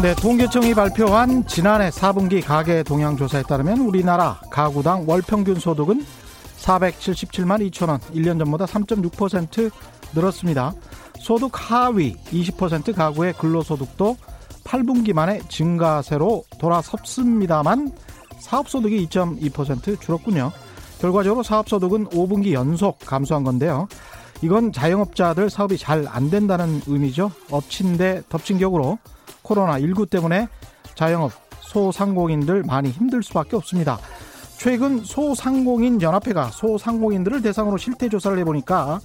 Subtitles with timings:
[0.00, 6.06] 네, 통계청이 발표한 지난해 4분기 가계 동향 조사에 따르면 우리나라 가구당 월 평균 소득은
[6.60, 9.72] 477만 2천 원, 1년 전보다 3.6%
[10.14, 10.72] 늘었습니다.
[11.18, 14.16] 소득 하위 20% 가구의 근로소득도
[14.68, 17.90] 8분기 만에 증가세로 돌아섰습니다만
[18.40, 20.52] 사업소득이 2.2% 줄었군요.
[21.00, 23.88] 결과적으로 사업소득은 5분기 연속 감소한 건데요.
[24.42, 27.30] 이건 자영업자들 사업이 잘 안 된다는 의미죠.
[27.50, 28.98] 엎친 데 덮친 격으로
[29.42, 30.48] 코로나19 때문에
[30.94, 33.98] 자영업, 소상공인들 많이 힘들 수밖에 없습니다.
[34.58, 39.00] 최근 소상공인 연합회가 소상공인들을 대상으로 실태 조사를 해보니까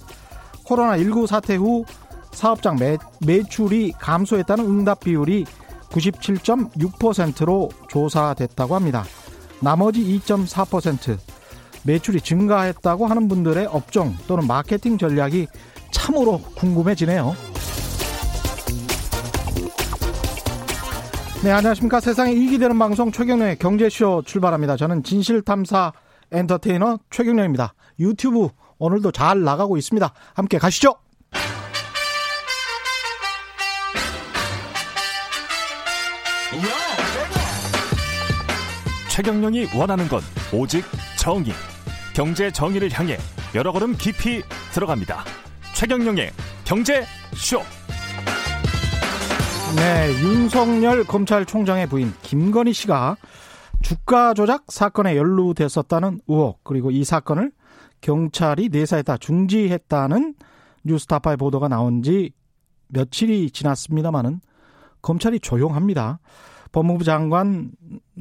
[0.66, 1.84] 코로나19 사태 후
[2.34, 5.46] 사업장 매, 매출이 감소했다는 응답 비율이
[5.90, 9.04] 97.6%로 조사됐다고 합니다.
[9.60, 11.18] 나머지 2.4%
[11.84, 15.46] 매출이 증가했다고 하는 분들의 업종 또는 마케팅 전략이
[15.92, 17.34] 참으로 궁금해지네요.
[21.44, 22.00] 네, 안녕하십니까.
[22.00, 24.76] 세상에 이익이 되는 방송 최경련의 경제쇼 출발합니다.
[24.76, 25.92] 저는 진실탐사
[26.32, 27.74] 엔터테이너 최경련입니다.
[28.00, 28.48] 유튜브
[28.78, 30.12] 오늘도 잘 나가고 있습니다.
[30.34, 30.94] 함께 가시죠.
[39.14, 40.20] 최경련이 원하는 건
[40.52, 40.84] 오직
[41.16, 41.52] 정의.
[42.16, 43.16] 경제 정의를 향해
[43.54, 45.22] 여러 걸음 깊이 들어갑니다.
[45.72, 46.32] 최경영의
[46.64, 47.04] 경제
[47.36, 47.60] 쇼.
[49.76, 53.16] 네, 윤석열 검찰총장의 부인 김건희 씨가
[53.82, 57.52] 주가 조작 사건에 연루됐었다는 의혹 그리고 이 사건을
[58.00, 60.34] 경찰이 내사했다 중지했다는
[60.82, 62.32] 뉴스타파의 보도가 나온 지
[62.88, 64.40] 며칠이 지났습니다마는
[65.02, 66.18] 검찰이 조용합니다.
[66.74, 67.70] 법무부 장관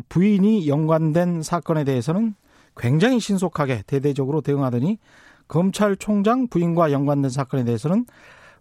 [0.09, 2.35] 부인이 연관된 사건에 대해서는
[2.77, 4.99] 굉장히 신속하게 대대적으로 대응하더니
[5.47, 8.05] 검찰총장 부인과 연관된 사건에 대해서는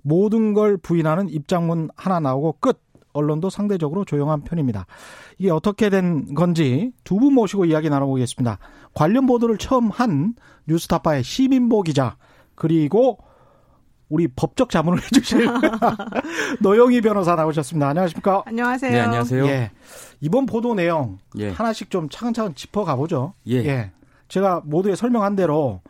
[0.00, 2.80] 모든 걸 부인하는 입장문 하나 나오고 끝.
[3.14, 4.86] 언론도 상대적으로 조용한 편입니다.
[5.36, 8.58] 이게 어떻게 된 건지 두 분 모시고 이야기 나눠보겠습니다.
[8.94, 10.32] 관련 보도를 처음 한
[10.66, 12.16] 뉴스타파의 시민보 기자
[12.54, 13.18] 그리고
[14.12, 15.48] 우리 법적 자문을 해주실
[16.60, 17.88] 노영희 변호사 나오셨습니다.
[17.88, 18.42] 안녕하십니까?
[18.44, 18.92] 안녕하세요.
[18.92, 19.46] 네, 안녕하세요.
[19.46, 19.70] 예.
[20.20, 21.48] 이번 보도 내용 예.
[21.48, 23.32] 하나씩 좀 차근차근 짚어가 보죠.
[23.48, 23.90] 예.
[24.28, 25.80] 제가 모두에 설명한 대로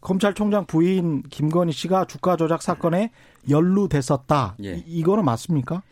[0.00, 3.10] 검찰총장 부인 김건희 씨가 주가 조작 사건에
[3.50, 4.54] 연루됐었다.
[4.62, 4.74] 예.
[4.76, 5.82] 이- 이거는 맞습니까?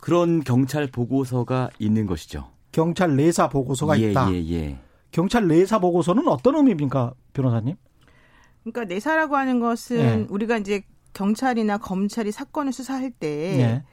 [0.00, 2.46] 그런 경찰 보고서가 있는 것이죠.
[2.70, 4.32] 경찰 내사 보고서가 예, 있다.
[4.32, 4.78] 예, 예.
[5.10, 7.74] 경찰 내사 보고서는 어떤 의미입니까, 변호사님?
[8.62, 10.26] 그러니까 내사라고 하는 것은 네.
[10.28, 10.82] 우리가 이제
[11.12, 13.84] 경찰이나 검찰이 사건을 수사할 때 네.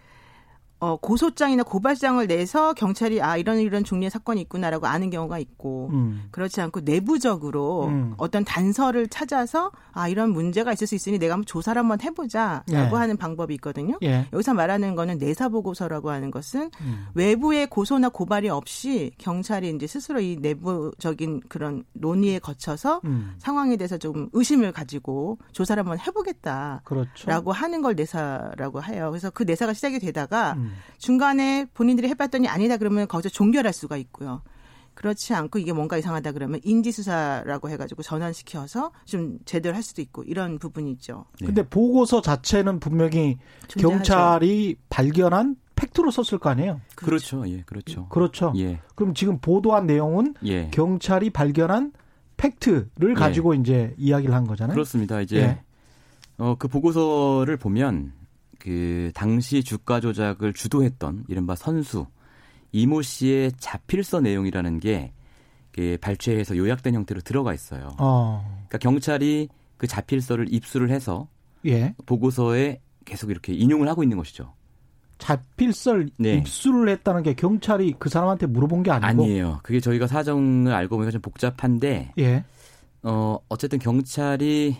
[0.79, 6.27] 어, 고소장이나 고발장을 내서 경찰이 아 이런 이런 종류의 사건이 있구나라고 아는 경우가 있고 음.
[6.29, 8.13] 그렇지 않고 내부적으로 음.
[8.17, 12.89] 어떤 단서를 찾아서 아 이런 문제가 있을 수 있으니 내가 한번 조사를 한번 해보자라고 네.
[12.89, 13.97] 하는 방법이 있거든요.
[14.03, 14.27] 예.
[14.31, 17.07] 여기서 말하는 거는 내사 보고서라고 하는 것은 음.
[17.15, 23.33] 외부의 고소나 고발이 없이 경찰이 이제 스스로 이 내부적인 그런 논의에 거쳐서 음.
[23.39, 27.51] 상황에 대해서 좀 의심을 가지고 조사를 한번 해보겠다라고 그렇죠.
[27.51, 29.09] 하는 걸 내사라고 해요.
[29.09, 30.66] 그래서 그 내사가 시작이 되다가 음.
[30.97, 34.41] 중간에 본인들이 해봤더니 아니다 그러면 거기서 종결할 수가 있고요.
[34.97, 40.57] 그렇지 않고 이게 뭔가 이상하다 그러면 인지수사라고 해가지고 전환시켜서 좀 제대로 할 수도 있고 이런
[40.57, 41.25] 부분이 있죠.
[41.39, 41.45] 네.
[41.45, 43.97] 근데 보고서 자체는 분명히 존재하죠.
[43.97, 46.81] 경찰이 발견한 팩트로 썼을 거 아니에요?
[46.95, 47.47] 그렇죠.
[47.47, 48.07] 예, 그렇죠.
[48.07, 48.51] 그렇죠.
[48.57, 50.69] 예, 그럼 지금 보도한 내용은 예.
[50.71, 51.93] 경찰이 발견한
[52.37, 54.73] 팩트를 가지고 이제 이야기를 한 거잖아요.
[54.73, 55.21] 그렇습니다.
[55.21, 55.61] 이제 예.
[56.39, 58.13] 어, 그 보고서를 보면
[58.67, 62.05] 그 당시 주가 조작을 주도했던 이른바 선수
[62.73, 67.95] 이모 씨의 자필서 내용이라는 게그 발췌해서 요약된 형태로 들어가 있어요.
[67.97, 69.47] 어, 그러니까 경찰이
[69.77, 71.29] 그 자필서를 입수를 해서
[71.65, 71.95] 예.
[72.05, 74.53] 보고서에 계속 이렇게 인용을 하고 있는 것이죠.
[75.17, 76.33] 자필설 네.
[76.33, 79.59] 입수를 했다는 게 경찰이 그 사람한테 물어본 게 아니고 아니에요.
[79.63, 82.43] 그게 저희가 사정을 알고 보니까 좀 복잡한데 예.
[83.01, 84.75] 어, 어쨌든 경찰이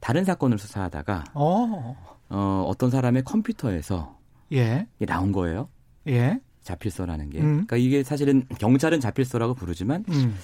[0.00, 2.19] 다른 사건을 수사하다가 어.
[2.30, 4.16] 어, 어떤 사람의 컴퓨터에서
[4.52, 4.86] 예.
[4.96, 5.68] 이게 나온 거예요.
[6.08, 6.40] 예.
[6.62, 7.40] 자필서라는 게.
[7.40, 7.66] 음.
[7.66, 10.36] 그러니까 이게 사실은 경찰은 자필서라고 부르지만 음.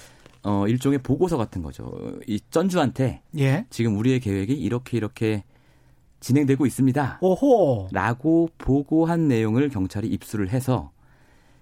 [0.43, 1.91] 어, 일종의 보고서 같은 거죠.
[2.27, 3.65] 이 전주한테 예.
[3.69, 5.43] 지금 우리의 계획이 이렇게 이렇게
[6.19, 7.19] 진행되고 있습니다.
[7.21, 7.89] 오호.
[7.91, 10.91] 라고 보고한 내용을 경찰이 입수를 해서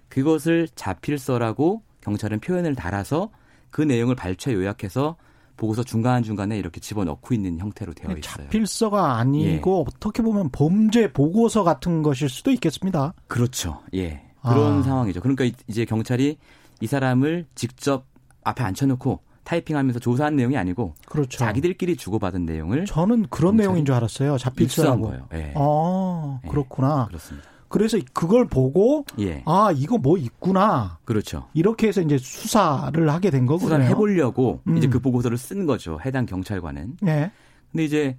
[0.08, 3.30] 그것을 자필서라고 경찰은 표현을 달아서
[3.70, 5.16] 그 내용을 발췌 요약해서
[5.56, 8.20] 보고서 중간 중간에 이렇게 집어넣고 있는 형태로 되어 있어요.
[8.20, 9.94] 자필서가 아니고 예.
[9.94, 13.14] 어떻게 보면 범죄 보고서 같은 것일 수도 있겠습니다.
[13.26, 13.80] 그렇죠.
[13.94, 14.22] 예.
[14.42, 14.82] 그런 아.
[14.82, 15.20] 상황이죠.
[15.20, 16.38] 그러니까 이제 경찰이
[16.80, 18.06] 이 사람을 직접
[18.44, 21.38] 앞에 앉혀놓고 타이핑하면서 조사한 내용이 아니고 그렇죠.
[21.38, 24.38] 자기들끼리 주고받은 내용을 저는 그런 내용인 줄 알았어요.
[24.38, 25.08] 자필서라고.
[25.08, 25.28] 거예요.
[25.34, 25.52] 예.
[25.54, 27.04] 아, 그렇구나.
[27.04, 27.08] 예.
[27.08, 27.48] 그렇습니다.
[27.76, 29.42] 그래서 그걸 보고 예.
[29.44, 30.96] 아 이거 뭐 있구나.
[31.04, 31.46] 그렇죠.
[31.52, 33.66] 이렇게 해서 이제 수사를 하게 된 거고요.
[33.66, 34.78] 수사를 해보려고 음.
[34.78, 35.98] 이제 그 보고서를 쓴 거죠.
[36.02, 36.96] 해당 경찰관은.
[37.02, 37.30] 네.
[37.70, 38.16] 근데 이제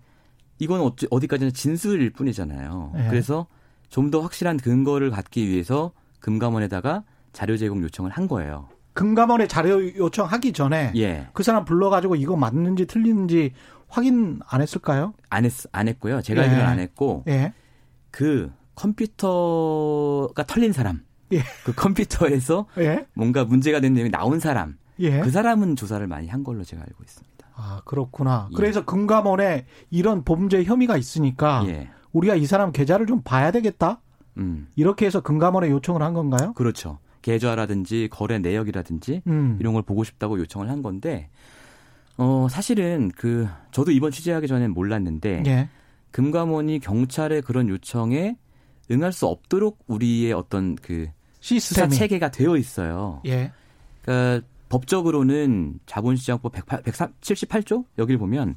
[0.60, 2.92] 이건 어찌, 어디까지나 진술일 뿐이잖아요.
[2.94, 3.08] 네.
[3.10, 3.48] 그래서
[3.90, 8.70] 좀 더 확실한 근거를 갖기 위해서 금감원에다가 자료 제공 요청을 한 거예요.
[8.94, 11.30] 금감원에 자료 요청하기 전에 예.
[11.34, 13.54] 그 사람 불러가지고 이거 맞는지 틀리는지
[13.88, 15.16] 확인 안 했을까요?
[15.32, 16.22] 안 했, 안 했고요.
[16.22, 16.46] 제가 예.
[16.46, 17.54] 알기로는 안 했고 예.
[18.12, 21.02] 그 컴퓨터가 털린 사람,
[21.34, 21.42] 예.
[21.66, 23.08] 그 컴퓨터에서 예.
[23.14, 25.20] 뭔가 문제가 된 내용이 나온 사람, 예.
[25.20, 27.48] 그 사람은 조사를 많이 한 걸로 제가 알고 있습니다.
[27.56, 28.50] 아 그렇구나.
[28.52, 28.56] 예.
[28.56, 31.90] 그래서 금감원에 이런 범죄 혐의가 있으니까 예.
[32.14, 34.00] 우리가 이 사람 계좌를 좀 봐야 되겠다.
[34.38, 34.68] 음.
[34.76, 36.54] 이렇게 해서 금감원에 요청을 한 건가요?
[36.54, 37.00] 그렇죠.
[37.24, 39.58] 계좌라든지 거래 내역이라든지 음.
[39.60, 41.30] 이런 걸 보고 싶다고 요청을 한 건데
[42.18, 45.70] 어 사실은 그 저도 이번 취재하기 전엔 몰랐는데 예.
[46.12, 48.38] 금감원이 경찰의 그런 요청에
[48.92, 51.08] 응할 수 없도록 우리의 어떤 그
[51.40, 53.22] 시스템 체계가 되어 있어요.
[53.26, 53.52] 예.
[54.02, 58.56] 그러니까 법적으로는 자본시장법 108, 178조 여기를 보면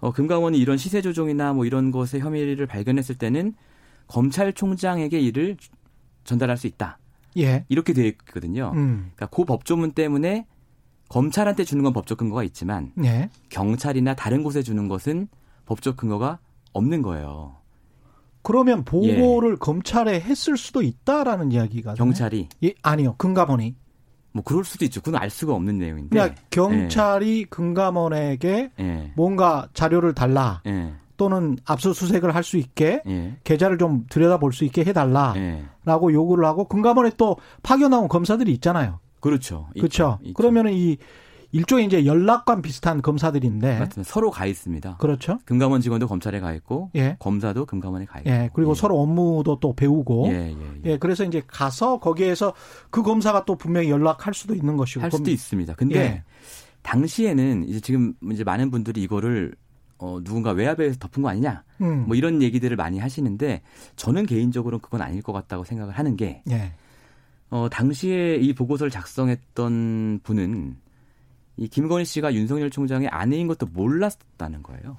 [0.00, 3.54] 어, 금감원이 이런 시세 조종이나 뭐 이런 것에 혐의를 발견했을 때는
[4.06, 5.56] 검찰총장에게 이를
[6.24, 6.98] 전달할 수 있다.
[7.38, 7.64] 예.
[7.68, 8.72] 이렇게 되어 있거든요.
[8.74, 9.12] 음.
[9.14, 10.46] 그러니까 그 법조문 때문에
[11.08, 13.30] 검찰한테 주는 건 법적 근거가 있지만 예.
[13.50, 15.28] 경찰이나 다른 곳에 주는 것은
[15.66, 16.38] 법적 근거가
[16.72, 17.56] 없는 거예요.
[18.42, 19.56] 그러면 보고를 예.
[19.58, 23.74] 검찰에 했을 수도 있다라는 이야기가 경찰이 예, 아니요 금감원이
[24.32, 25.00] 뭐 그럴 수도 있죠.
[25.00, 26.08] 그건 알 수가 없는 내용인데.
[26.10, 27.44] 그냥 경찰이 예.
[27.44, 29.12] 금감원에게 예.
[29.16, 30.94] 뭔가 자료를 달라 예.
[31.16, 33.36] 또는 압수수색을 할 수 있게 예.
[33.44, 39.00] 계좌를 좀 들여다볼 수 있게 해달라라고 요구를 하고 금감원에 또 파견 나온 검사들이 있잖아요.
[39.20, 39.68] 그렇죠.
[39.74, 40.18] 그렇죠.
[40.34, 40.96] 그러면은 이
[41.52, 44.10] 일종의 이제 연락관 비슷한 검사들인데 맞습니다.
[44.10, 44.96] 서로 가 있습니다.
[44.98, 45.38] 그렇죠.
[45.44, 47.16] 금감원 직원도 검찰에 가 있고 예.
[47.18, 48.30] 검사도 금감원에 가 있고.
[48.30, 48.50] 예.
[48.54, 48.74] 그리고 예.
[48.74, 50.28] 서로 업무도 또 배우고.
[50.28, 50.98] 예, 예, 예, 예.
[50.98, 52.54] 그래서 이제 가서 거기에서
[52.90, 55.00] 그 검사가 또 분명히 연락할 수도 있는 것이고.
[55.02, 55.32] 할 수도 검...
[55.32, 55.74] 있습니다.
[55.74, 56.22] 근데 예.
[56.82, 59.54] 당시에는 이제 지금 이제 많은 분들이 이거를
[59.98, 61.64] 어, 누군가 외압에서 덮은 거 아니냐.
[61.82, 62.06] 음.
[62.06, 63.62] 뭐 이런 얘기들을 많이 하시는데
[63.96, 66.72] 저는 개인적으로는 그건 아닐 것 같다고 생각을 하는 게 예.
[67.50, 70.76] 어, 당시에 이 보고서를 작성했던 분은
[71.60, 74.96] 이 김건희 씨가 윤석열 총장의 아내인 것도 몰랐다는 거예요.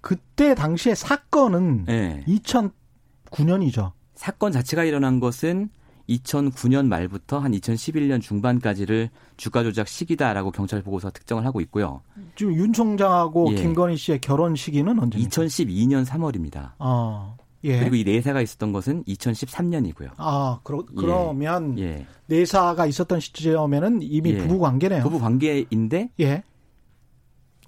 [0.00, 2.24] 그때 당시에 사건은 네.
[2.26, 3.92] 2009년이죠.
[4.16, 5.70] 사건 자체가 일어난 것은
[6.08, 12.02] 2009년 말부터 한 2011년 중반까지를 주가 조작 시기다라고 경찰 보고서 특정을 하고 있고요.
[12.34, 13.54] 지금 윤 총장하고 예.
[13.54, 15.30] 김건희 씨의 결혼 시기는 언제입니까?
[15.30, 16.72] 2012년 3월입니다.
[16.78, 17.36] 아.
[17.64, 17.78] 예.
[17.78, 20.10] 그리고 이 내사가 있었던 것은 2013년이고요.
[20.16, 21.84] 아, 그러, 그러면 예.
[21.84, 22.06] 예.
[22.26, 24.38] 내사가 있었던 시점에는 이미 예.
[24.38, 25.02] 부부 관계네요.
[25.02, 26.42] 부부 관계인데 예.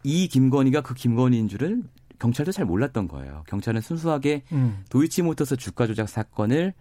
[0.03, 1.85] 이 김건희가 그 김건희인 줄은
[2.19, 3.45] 경찰도 잘 몰랐던 거예요.
[3.49, 4.85] 경찰은 순수하게 음.
[4.89, 6.75] 도이치모터스 주가 조작 사건을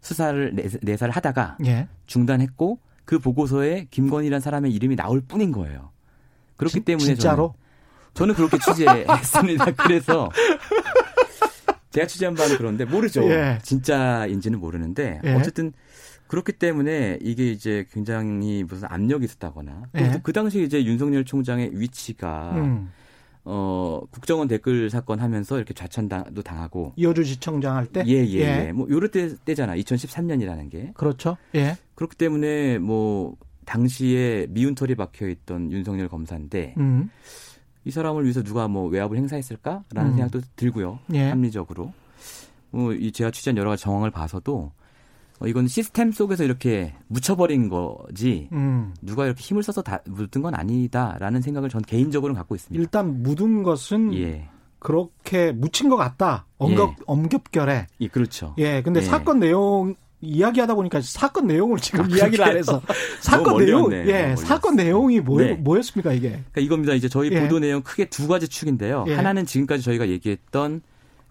[0.00, 1.88] 수사를 내사를 하다가 예.
[2.06, 5.90] 중단했고 그 보고서에 김건희라는 사람의 이름이 나올 뿐인 거예요.
[6.56, 7.54] 그렇기 진, 때문에 진짜로
[8.14, 9.72] 저는, 저는 그렇게 취재했습니다.
[9.84, 10.30] 그래서
[11.94, 13.22] 제가 취재한 바는 그런데 모르죠.
[13.30, 13.58] 예.
[13.62, 15.34] 진짜인지는 모르는데 예.
[15.34, 15.72] 어쨌든
[16.26, 20.20] 그렇기 때문에 이게 이제 굉장히 무슨 압력이 있었다거나 예.
[20.22, 22.90] 그 당시 이제 윤석열 총장의 위치가 음.
[23.44, 26.94] 어, 국정원 댓글 사건 하면서 이렇게 좌천도 당하고.
[26.96, 28.02] 이호주지청장 할 때?
[28.06, 28.72] 예, 예, 예.
[28.72, 29.76] 뭐, 요럴 때, 때잖아.
[29.76, 30.92] 2013년이라는 게.
[30.94, 31.36] 그렇죠.
[31.54, 31.76] 예.
[31.94, 37.10] 그렇기 때문에 뭐, 당시에 미운 털이 박혀 있던 윤석열 검사인데, 음.
[37.84, 40.16] 이 사람을 위해서 누가 뭐 외압을 행사했을까라는 음.
[40.16, 40.98] 생각도 들고요.
[41.12, 41.28] 예.
[41.28, 41.92] 합리적으로.
[42.70, 44.72] 뭐, 이 제가 취재한 여러 가지 정황을 봐서도
[45.40, 48.94] 어, 이건 시스템 속에서 이렇게 묻혀버린 거지 음.
[49.02, 52.80] 누가 이렇게 힘을 써서 다 묻은 건 아니다라는 생각을 전 개인적으로는 갖고 있습니다.
[52.80, 54.48] 일단 묻은 것은 예.
[54.78, 56.46] 그렇게 묻힌 것 같다.
[56.58, 56.94] 엄격 예.
[57.06, 57.86] 엄격결에.
[58.00, 58.54] 예, 그렇죠.
[58.58, 59.04] 예, 근데 예.
[59.04, 62.80] 사건 내용 이야기하다 보니까 사건 내용을 지금 아, 이야기를 안 해서
[63.20, 65.54] 사건 내용 예 사건 내용이 뭐, 네.
[65.54, 67.40] 뭐였습니까 이게 그러니까 이겁니다 이제 저희 예.
[67.40, 69.14] 보도 내용 크게 두 가지 축인데요 예.
[69.14, 70.82] 하나는 지금까지 저희가 얘기했던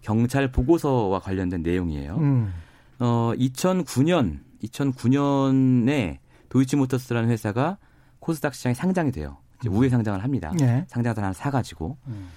[0.02, 2.54] 경찰 보고서와 관련된 내용이에요 음.
[3.00, 6.18] 어 2009년 2009년에
[6.50, 7.78] 도이치모터스라는 회사가
[8.20, 10.86] 코스닥 시장에 상장이 돼요 이제 우회 상장을 합니다 예.
[10.88, 12.30] 상장을 하나 사가지고 음.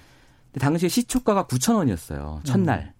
[0.51, 2.96] 근데 당시에 시초가가 9천 원이었어요 첫날 음.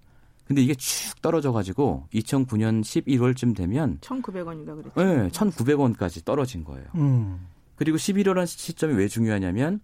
[0.48, 4.94] 근데 이게 축 떨어져 가지고 2009년 11월쯤 되면 1,900원인가 그랬죠.
[4.96, 6.86] 네, 1,900원까지 떨어진 거예요.
[6.96, 7.48] 음.
[7.76, 9.82] 그리고 11월한 시점이 왜 중요하냐면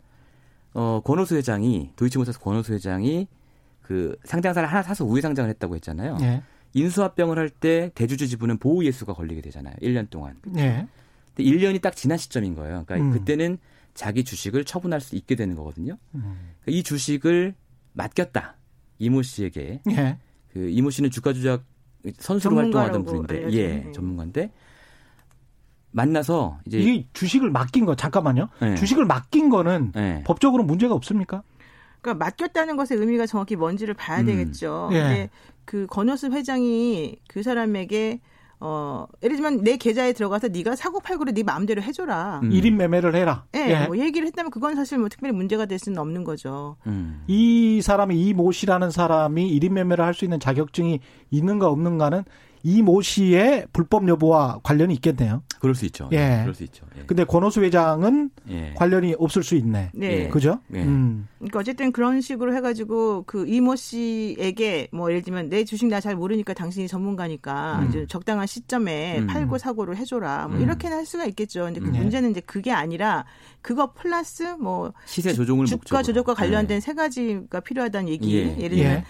[0.74, 3.28] 어 권오수 회장이 도이치모터스 권오수 회장이
[3.82, 6.18] 그 상장사를 하나 사서 우회 상장을 했다고 했잖아요.
[6.22, 6.42] 예.
[6.74, 9.76] 인수합병을 할 때 대주주 지분은 보호 예수가 걸리게 되잖아요.
[9.82, 10.38] 1년 동안.
[10.58, 10.88] 예.
[11.36, 12.84] 근데 1년이 딱 지난 시점인 거예요.
[12.86, 13.12] 그러니까 음.
[13.12, 13.58] 그때는
[13.94, 15.98] 자기 주식을 처분할 수 있게 되는 거거든요.
[16.16, 16.22] 음.
[16.62, 17.54] 그러니까 이 주식을
[17.94, 18.56] 맡겼다.
[18.98, 19.82] 이모 씨에게.
[19.92, 20.18] 예.
[20.54, 21.64] 그 이모 씨는 주가 조작
[22.18, 23.92] 선수로 활동하던 분인데, 예.
[23.92, 24.52] 전문가인데
[25.92, 28.50] 만나서 이제 이 주식을 맡긴 거 잠깐만요.
[28.62, 28.76] 예.
[28.76, 30.24] 주식을 맡긴 거는 예.
[30.26, 31.44] 법적으로 문제가 없습니까?
[32.02, 34.26] 그러니까 맡겼다는 것의 의미가 정확히 뭔지를 봐야 음.
[34.26, 34.90] 되겠죠.
[34.92, 35.00] 예.
[35.00, 35.30] 근데
[35.66, 38.20] 그 권호수 회장이 그 사람에게
[38.66, 42.40] 어 예를 들면 내 계좌에 들어가서 네가 사고 팔고를 네 마음대로 해줘라.
[42.44, 42.52] 음.
[42.54, 43.44] 일 1인 매매를 해라.
[43.56, 43.88] 예, 예.
[43.88, 46.78] 뭐 얘기를 했다면 그건 사실 뭐 특별히 문제가 될 수는 없는 거죠.
[46.88, 47.24] 음.
[47.28, 52.24] 이 사람이 이 모 씨라는 사람이 1인 매매를 할 수 있는 자격증이 있는가 없는가는
[52.66, 55.44] 이 모 씨의 불법 여부와 관련이 있겠네요.
[55.60, 56.08] 그럴 수 있죠.
[56.14, 56.40] 예.
[56.42, 56.86] 그럴 수 있죠.
[56.98, 57.04] 예.
[57.06, 58.74] 근데 권호수 회장은 예.
[58.78, 59.92] 관련이 없을 수 있네.
[59.94, 60.24] 네.
[60.26, 60.28] 예.
[60.30, 60.60] 그죠?
[60.74, 60.82] 예.
[60.84, 61.28] 음.
[61.40, 66.00] 그러니까 어쨌든 그런 식으로 해가지고 그 이 모 씨에게 뭐 예를 들면 내 주식 나
[66.00, 67.90] 잘 모르니까 당신이 전문가니까 음.
[67.90, 69.28] 이제 적당한 시점에 음.
[69.28, 70.48] 팔고 사고를 해줘라.
[70.48, 70.64] 뭐 음.
[70.64, 71.66] 이렇게는 할 수가 있겠죠.
[71.66, 72.00] 근데 그 네.
[72.00, 73.26] 문제는 이제 그게 아니라
[73.62, 76.04] 그거 플러스 뭐 시세 조종을 주가 목적으로.
[76.04, 76.80] 조작과 관련된 예.
[76.80, 78.36] 세 가지가 필요하다는 얘기.
[78.38, 78.56] 예.
[78.60, 78.68] 예.
[78.68, 79.04] 를 들면 예.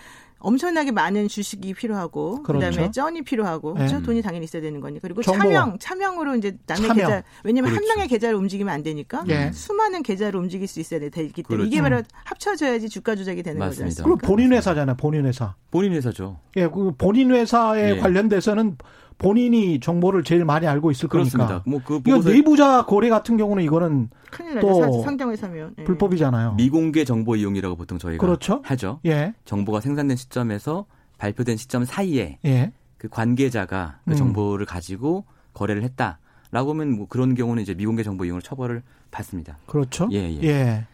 [0.43, 2.69] 엄청나게 많은 주식이 필요하고 그 그렇죠.
[2.75, 3.95] 다음에 쩐이 필요하고 그렇죠?
[3.95, 4.01] 예.
[4.01, 5.41] 돈이 당연히 있어야 되는 거니 그리고 정보.
[5.41, 7.07] 차명 차명으로 이제 남의 차명.
[7.07, 7.93] 계좌 왜냐면 한 그렇죠.
[7.95, 9.51] 명의 계좌를 움직이면 안 되니까 예.
[9.53, 11.63] 수많은 계좌를 움직일 수 있어야 되기 때문에 그렇죠.
[11.65, 14.03] 이게 바로 합쳐져야지 주가 조작이 되는 맞습니다.
[14.03, 14.03] 거죠.
[14.03, 14.97] 그리고 본인 회사잖아요.
[14.97, 15.55] 본인 회사.
[15.71, 16.39] 본인 회사죠.
[16.57, 17.97] 예, 그 본인 회사에 예.
[17.97, 18.77] 관련돼서는
[19.17, 21.61] 본인이 정보를 제일 많이 알고 있을 그렇습니다.
[21.63, 21.69] 거니까.
[21.69, 25.83] 뭐그 이거 보고서 내부자 거래 같은 경우는 이거는 큰일 또 상장회사면 예.
[25.83, 26.55] 불법이잖아요.
[26.55, 28.61] 미공개 정보 이용이라고 보통 저희가 그렇죠.
[28.63, 28.99] 하죠.
[29.05, 30.85] 예, 정보가 생산된 시점에서
[31.17, 32.71] 발표된 시점 사이에 예.
[32.97, 34.15] 그 관계자가 그 음.
[34.15, 39.57] 정보를 가지고 거래를 했다라고 하면 뭐 그런 경우는 이제 미공개 정보 이용을 처벌을 받습니다.
[39.65, 40.09] 그렇죠.
[40.11, 40.43] 예, 예.
[40.43, 40.87] 예.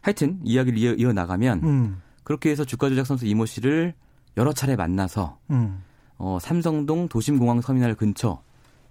[0.00, 3.94] 하여튼 이야기를 이어, 이어 나가면 음, 그렇게 해서 주가 조작 선수 이모 씨를
[4.36, 5.82] 여러 차례 만나서 음.
[6.18, 8.42] 어, 삼성동 도심공항 터미널 근처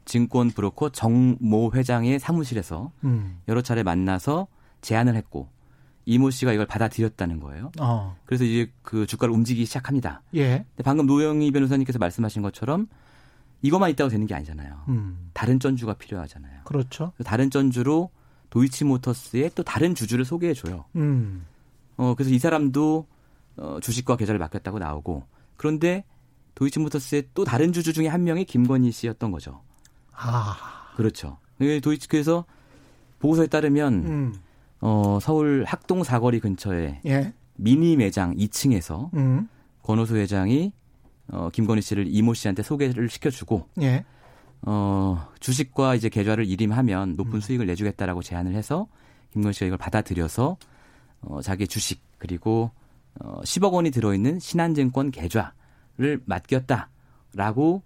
[0.06, 3.40] 증권 브로커 정 모 회장의 사무실에서 음.
[3.48, 4.48] 여러 차례 만나서
[4.82, 5.50] 제안을 했고
[6.06, 7.72] 이모 씨가 이걸 받아들였다는 거예요.
[7.80, 8.16] 어.
[8.26, 10.22] 그래서 이제 그 주가를 움직이기 시작합니다.
[10.36, 10.58] 예.
[10.76, 12.88] 근데 방금 노영희 변호사님께서 말씀하신 것처럼
[13.64, 14.84] 이것만 있다고 되는 게 아니잖아요.
[14.90, 15.32] 음.
[15.34, 16.62] 다른 전주가 필요하잖아요.
[16.66, 17.12] 그렇죠.
[17.24, 18.12] 다른 전주로
[18.52, 20.86] 도이치모터스의 또 다른 주주를 소개해 줘요.
[20.96, 21.46] 음.
[21.98, 23.08] 어 그래서 이 사람도
[23.58, 25.24] 어, 주식과 계좌를 맡겼다고 나오고
[25.58, 26.04] 그런데
[26.56, 29.62] 도이치모터스의 또 다른 주주 중에 한 명이 김건희 씨였던 거죠.
[30.14, 30.56] 아.
[30.96, 31.38] 그렇죠.
[31.58, 32.46] 그 도이치 그래서
[33.20, 34.36] 보고서에 따르면 음.
[34.82, 37.34] 어, 서울 학동 사거리 근처에 예.
[37.56, 39.48] 미니 매장 2층에서 음.
[39.84, 40.72] 권호수 회장이
[41.30, 44.06] 어, 김건희 씨를 이모 씨한테 소개를 시켜주고 예.
[44.62, 47.16] 어, 주식과 이제 계좌를 일임하면 음.
[47.16, 48.88] 높은 수익을 내주겠다라고 제안을 해서
[49.34, 50.58] 김건희 씨가 이걸 받아들여서
[51.22, 52.72] 어, 자기 주식 그리고
[53.20, 55.54] 어, 10억 원이 들어있는 신한증권 계좌
[55.98, 57.82] 를 맡겼다라고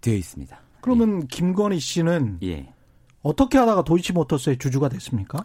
[0.00, 0.60] 되어 있습니다.
[0.80, 2.72] 그러면 김건희 씨는 예.
[3.22, 5.44] 어떻게 하다가 도이치모터스의 주주가 됐습니까?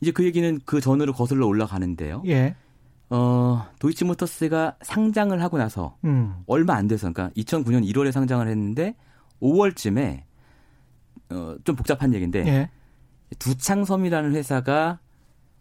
[0.00, 2.22] 이제 그 얘기는 그 전으로 거슬러 올라가는데요.
[2.26, 2.54] 예.
[3.10, 6.36] 어, 도이치모터스가 상장을 하고 나서 음.
[6.46, 8.94] 얼마 안 돼서 그러니까 2009년 1월에 상장을 했는데
[9.42, 10.22] 5월쯤에
[11.30, 12.70] 어, 좀 복잡한 얘기인데 예.
[13.38, 14.98] 두창섬이라는 회사가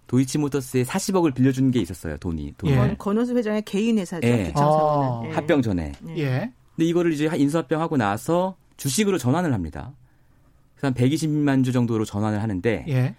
[0.07, 2.17] 도이치모터스에 40억을 빌려준 게 있었어요.
[2.17, 2.53] 돈이.
[2.57, 2.71] 돈이.
[2.73, 2.77] 예.
[2.77, 4.25] 건- 권호수 회장의 개인 회사죠.
[4.27, 4.53] 예.
[4.55, 5.31] 예.
[5.31, 5.91] 합병 전에.
[6.17, 6.51] 예.
[6.75, 9.93] 근데 이거를 이제 인수합병하고 나서 주식으로 전환을 합니다.
[10.75, 13.15] 그래서 한 120만 주 정도로 전환을 하는데 예.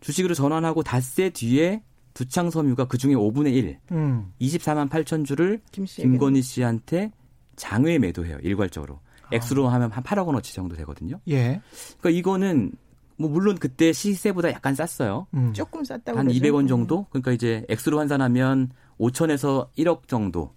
[0.00, 1.82] 주식으로 전환하고 닷새 뒤에
[2.14, 4.32] 두창 섬유가 그중에 5분의 1, 음.
[4.40, 5.84] 24만 8천 주를 김.
[5.84, 7.12] 김건희 씨한테
[7.56, 8.38] 장외 매도해요.
[8.42, 9.00] 일괄적으로.
[9.24, 9.28] 아.
[9.32, 11.20] 액수로 하면 한 8억 원어치 정도 되거든요.
[11.28, 11.60] 예.
[12.00, 12.72] 그러니까 이거는
[13.18, 15.26] 뭐 물론 그때 시세보다 약간 쌌어요.
[15.34, 15.52] 음.
[15.52, 16.40] 조금 쌌다고 한 그러죠.
[16.40, 17.06] 200원 정도?
[17.10, 20.52] 그러니까 이제 액수로 환산하면 5천에서 1억 정도.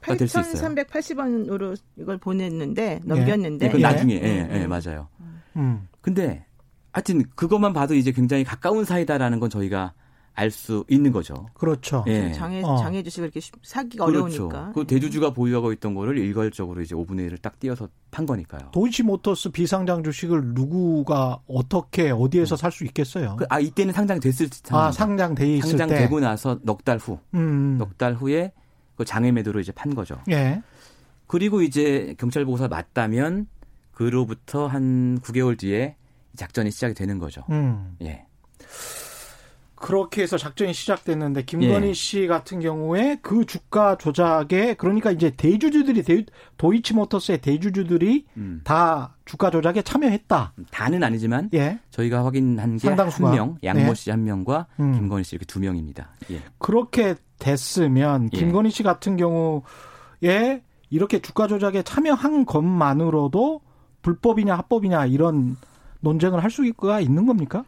[0.00, 0.74] 가될수 있어요.
[0.74, 3.82] 8,380원으로 이걸 보냈는데 넘겼는데 그 예.
[3.82, 4.68] 나중에 예, 음, 예, 음.
[4.68, 5.08] 맞아요.
[5.56, 5.88] 음.
[6.00, 6.44] 근데
[6.92, 9.94] 하여튼 그것만 봐도 이제 굉장히 가까운 사이다라는 건 저희가
[10.38, 11.46] 알 수 있는 거죠.
[11.54, 12.04] 그렇죠.
[12.06, 12.32] 예.
[12.32, 12.76] 장애 어.
[12.78, 14.44] 장애 주식을 이렇게 쉽- 사기가 그렇죠.
[14.44, 14.72] 어려우니까.
[14.72, 18.70] 그 대주주가 보유하고 있던 거를 일괄적으로 이제 5분의 1을 딱 띄어서 판 거니까요.
[18.72, 23.36] 도이치모터스 비상장 주식을 누구가 어떻게 어디에서 살수 있겠어요?
[23.36, 24.92] 그, 아 이때는 상장됐을 아, 상황.
[24.92, 25.78] 상장돼 있을 때.
[25.78, 27.76] 상장되고 나서 넉 달 후, 음.
[27.78, 28.52] 넉달 후에
[28.96, 30.20] 그 장외 매도로 이제 판 거죠.
[30.30, 30.62] 예.
[31.26, 33.46] 그리고 이제 경찰 보고서 맞다면
[33.92, 35.96] 그로부터 한 9개월 뒤에
[36.36, 37.42] 작전이 시작이 되는 거죠.
[37.50, 37.96] 음.
[38.02, 38.24] 예.
[39.80, 41.92] 그렇게 해서 작전이 시작됐는데 김건희 예.
[41.92, 46.24] 씨 같은 경우에 그 주가 조작에 그러니까 이제 대주주들이 대,
[46.56, 48.60] 도이치모터스의 대주주들이 음.
[48.64, 50.54] 다 주가 조작에 참여했다.
[50.70, 51.78] 다는 아니지만 예.
[51.90, 52.88] 저희가 확인한 게.
[52.88, 53.94] 한 명, 양모 네.
[53.94, 54.92] 씨한 명과 음.
[54.94, 56.10] 김건희 씨 이렇게 두 명입니다.
[56.30, 56.42] 예.
[56.58, 58.38] 그렇게 됐으면 예.
[58.38, 63.60] 김건희 씨 같은 경우에 이렇게 주가 조작에 참여한 것만으로도
[64.02, 65.56] 불법이냐 합법이냐 이런
[66.00, 67.64] 논쟁을 할 수가 있는 겁니까?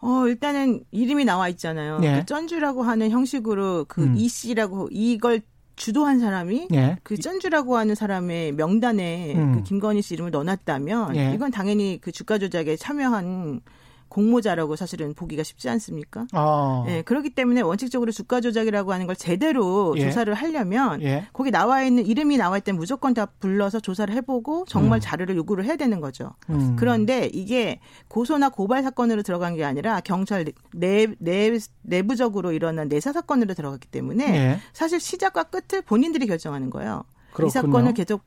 [0.00, 2.00] 어, 일단은 이름이 나와 있잖아요.
[2.02, 2.20] 예.
[2.20, 4.14] 그 쩐주라고 하는 형식으로 그 음.
[4.16, 5.40] 이 씨라고 이걸
[5.76, 6.98] 주도한 사람이 예.
[7.02, 9.52] 그 쩐주라고 하는 사람의 명단에 음.
[9.54, 11.32] 그 김건희 씨 이름을 넣어놨다면 예.
[11.34, 13.60] 이건 당연히 그 주가 조작에 참여한
[14.08, 16.26] 공모자라고 사실은 보기가 쉽지 않습니까?
[16.32, 16.84] 아.
[16.88, 20.04] 예, 그렇기 때문에 원칙적으로 주가 조작이라고 하는 걸 제대로 예.
[20.04, 21.26] 조사를 하려면 예.
[21.32, 25.76] 거기 나와 있는 이름이 나와 있다면 무조건 다 불러서 조사를 해보고 정말 자료를 요구를 해야
[25.76, 26.32] 되는 거죠.
[26.50, 26.76] 음.
[26.78, 33.54] 그런데 이게 고소나 고발 사건으로 들어간 게 아니라 경찰 내, 내, 내부적으로 일어난 내사 사건으로
[33.54, 34.60] 들어갔기 때문에 예.
[34.72, 37.04] 사실 시작과 끝을 본인들이 결정하는 거예요.
[37.32, 37.48] 그렇군요.
[37.48, 38.22] 이 사건을 계속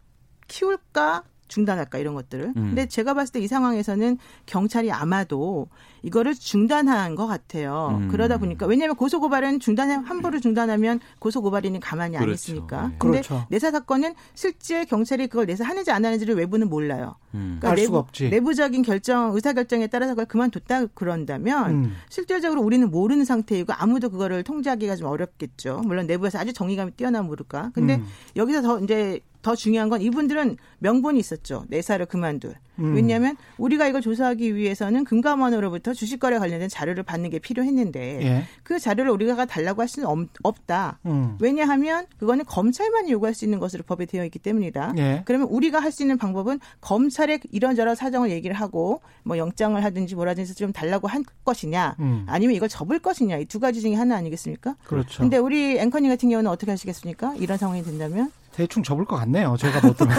[0.47, 2.45] 키울까 중단할까 이런 것들을.
[2.45, 2.53] 음.
[2.55, 5.67] 근데 제가 봤을 때 이 상황에서는 경찰이 아마도
[6.03, 7.97] 이거를 중단한 것 같아요.
[7.99, 8.07] 음.
[8.07, 12.35] 그러다 보니까 왜냐하면 고소 고발은 중단해 함부로 중단하면 고소 고발인이 가만히 안 그렇죠.
[12.53, 12.87] 있으니까.
[12.89, 12.95] 네.
[12.99, 13.45] 근데 그렇죠.
[13.49, 17.15] 내사 사건은 실제 경찰이 그걸 내사 하는지 안 하는지를 외부는 몰라요.
[17.33, 17.59] 음.
[17.63, 18.29] 알 수가 내부, 없지.
[18.29, 21.95] 내부적인 결정, 의사 결정에 따라서 그걸 그만뒀다 그런다면 음.
[22.09, 25.81] 실질적으로 우리는 모르는 상태이고 아무도 그거를 통제하기가 좀 어렵겠죠.
[25.85, 27.71] 물론 내부에서 아주 정의감이 뛰어나면 모를까.
[27.73, 28.05] 근데 음.
[28.35, 31.65] 여기서 더 이제 더 중요한 건 이분들은 명분이 있었죠.
[31.69, 32.55] 내사를 그만둘.
[32.79, 32.95] 음.
[32.95, 38.43] 왜냐하면 우리가 이걸 조사하기 위해서는 금감원으로부터 주식거래 관련된 자료를 받는 게 필요했는데 예.
[38.63, 40.99] 그 자료를 우리가 달라고 할 수는 없, 없다.
[41.05, 41.37] 음.
[41.39, 44.93] 왜냐하면 그거는 검찰만이 요구할 수 있는 것으로 법에 되어 있기 때문이다.
[44.97, 45.21] 예.
[45.25, 50.55] 그러면 우리가 할 수 있는 방법은 검찰에 이런저런 사정을 얘기를 하고 뭐 영장을 하든지 뭐라든지
[50.55, 52.25] 좀 달라고 할 것이냐 음.
[52.27, 54.77] 아니면 이걸 접을 것이냐 이 두 가지 중에 하나 아니겠습니까?
[54.85, 55.21] 그렇죠.
[55.21, 57.35] 근데 우리 앵커님 같은 경우는 어떻게 하시겠습니까?
[57.35, 59.55] 이런 상황이 된다면 대충 접을 것 같네요.
[59.57, 60.09] 제가 못 들어.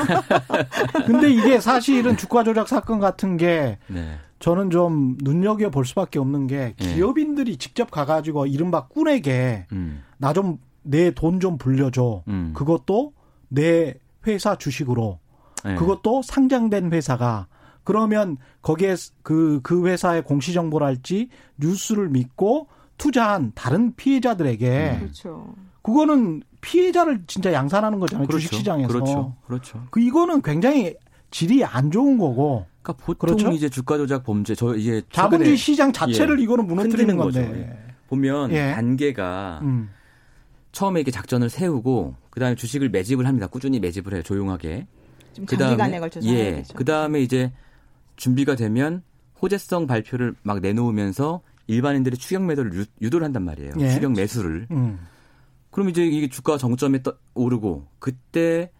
[1.07, 4.19] 근데 이게 사실은 주가 조작 사건 같은 게 네.
[4.39, 6.95] 저는 좀 눈여겨 볼 수밖에 없는 게 예.
[6.95, 10.03] 기업인들이 직접 가가지고 이른바 꾼에게 음.
[10.19, 12.25] 나좀 내 돈 좀 불려줘.
[12.29, 12.53] 음.
[12.57, 13.13] 그것도
[13.49, 13.95] 내
[14.27, 15.19] 회사 주식으로.
[15.65, 15.77] 네.
[15.77, 17.47] 그것도 상장된 회사가
[17.85, 22.67] 그러면 거기에 그, 그 회사의 공시정보랄지 뉴스를 믿고
[22.99, 25.55] 투자한 다른 피해자들에게 그렇죠.
[25.83, 28.27] 그거는 피해자를 진짜 양산하는 거잖아요.
[28.27, 28.47] 그렇죠.
[28.47, 28.89] 주식시장에서.
[28.89, 29.37] 그렇죠.
[29.47, 29.83] 그렇죠.
[29.91, 30.95] 그 이거는 굉장히
[31.31, 33.51] 질이 안 좋은 거고 그러니까 보통 그렇죠?
[33.53, 36.43] 이제 주가 조작 범죄 저 이게 자본주의 시장 자체를 예.
[36.45, 37.17] 이거는 무너뜨리는.
[37.17, 37.41] 거죠.
[37.41, 37.77] 예.
[38.09, 38.73] 보면 예.
[38.75, 39.91] 단계가 음.
[40.73, 43.47] 처음에 이렇게 작전을 세우고 그다음에 주식을 매집을 합니다.
[43.47, 44.23] 꾸준히 매집을 해요.
[44.23, 44.87] 조용하게.
[45.33, 46.55] 좀 그다음에 장기간에 걸쳐서 해야 예.
[46.57, 46.75] 되죠.
[46.75, 47.53] 그다음에 이제
[48.17, 49.03] 준비가 되면
[49.41, 53.73] 호재성 발표를 막 내놓으면서 일반인들의 추격 매도를 유, 유도를 한단 말이에요.
[53.81, 53.91] 예.
[53.91, 54.67] 추격 매수를.
[54.71, 54.99] 음.
[55.73, 58.71] 그럼 이제 이게 주가 정점에 떠, 오르고 그때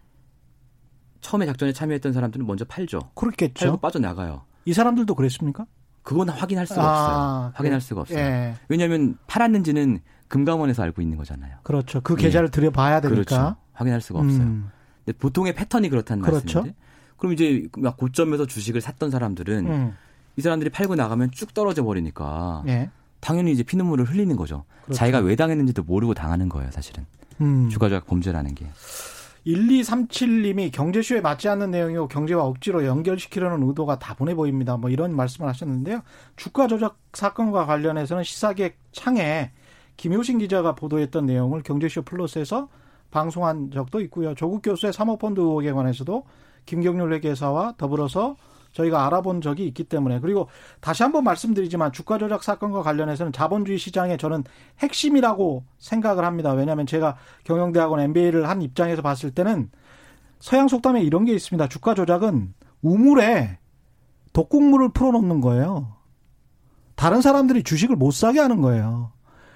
[1.21, 2.99] 처음에 작전에 참여했던 사람들은 먼저 팔죠.
[3.15, 3.65] 그렇겠죠.
[3.65, 4.45] 팔고 빠져나가요.
[4.65, 5.65] 이 사람들도 그랬습니까?
[6.03, 7.51] 그건 확인할 수가 아, 없어요.
[7.55, 8.19] 확인할 수가 없어요.
[8.19, 8.55] 예.
[8.69, 11.57] 왜냐하면 팔았는지는 금감원에서 알고 있는 거잖아요.
[11.63, 12.01] 그렇죠.
[12.01, 13.15] 그 계좌를 들여봐야 되니까.
[13.15, 13.55] 그렇죠.
[13.73, 14.41] 확인할 수가 없어요.
[14.41, 14.69] 음.
[15.03, 16.59] 근데 보통의 패턴이 그렇다는 그렇죠.
[16.59, 16.75] 말씀인데.
[17.17, 19.97] 그럼 이제 막 고점에서 주식을 샀던 사람들은 음.
[20.35, 22.89] 이 사람들이 팔고 나가면 쭉 떨어져 버리니까 예.
[23.23, 24.65] 당연히 이제 피눈물을 흘리는 거죠.
[24.83, 24.97] 그렇죠.
[24.97, 27.05] 자기가 왜 당했는지도 모르고 당하는 거예요, 사실은.
[27.39, 27.69] 음.
[27.69, 28.67] 주가조작 범죄라는 게.
[29.47, 34.75] 1237님이 경제쇼에 맞지 않는 내용이고 경제와 억지로 연결시키려는 의도가 다분해 보입니다.
[34.75, 36.01] 뭐 이런 말씀을 하셨는데요.
[36.35, 39.51] 주가 조작 사건과 관련해서는 시사기획 창에
[39.95, 42.67] 김효신 기자가 보도했던 내용을 경제쇼 플러스에서
[43.11, 44.33] 방송한 적도 있고요.
[44.35, 46.25] 조국 교수의 사모펀드 의혹에 관해서도
[46.65, 48.35] 김경률 회계사와 더불어서
[48.73, 50.49] 저희가 알아본 적이 있기 때문에 그리고
[50.81, 54.43] 다시 한번 말씀드리지만 주가 조작 사건과 관련해서는 자본주의 시장의 저는
[54.79, 56.51] 핵심이라고 생각을 합니다.
[56.51, 59.69] 왜냐하면 제가 경영대학원 MBA를 한 입장에서 봤을 때는
[60.39, 61.69] 서양 속담에 이런 게 있습니다.
[61.69, 63.59] 주가 조작은 우물에
[64.33, 65.95] 독극물을 풀어놓는 거예요.
[66.95, 69.11] 다른 사람들이 주식을 못 사게 하는 거예요.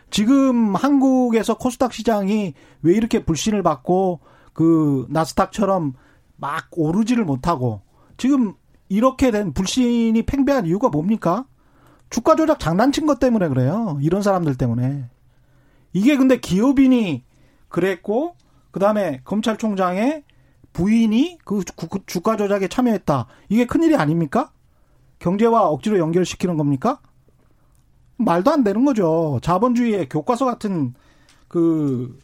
[0.10, 4.22] 지금 한국에서 코스닥 시장이 왜 이렇게 불신을 받고
[4.54, 5.94] 그 나스닥처럼
[6.38, 7.82] 막 오르지를 못하고
[8.16, 8.54] 지금
[8.89, 11.45] 이렇게 된 불신이 팽배한 이유가 뭡니까?
[12.10, 13.97] 주가 조작 장난친 것 때문에 그래요.
[14.02, 15.10] 이런 사람들 때문에.
[15.93, 17.23] 이게 근데 기업인이
[17.69, 18.36] 그랬고
[18.71, 20.23] 그다음에 검찰총장의
[20.73, 23.28] 부인이 그 주- 그 주가 조작에 참여했다.
[23.50, 24.52] 이게 큰일이 아닙니까?
[25.19, 27.00] 경제와 억지로 연결시키는 겁니까?
[28.17, 29.39] 말도 안 되는 거죠.
[29.41, 30.93] 자본주의의 교과서 같은
[31.47, 32.19] 그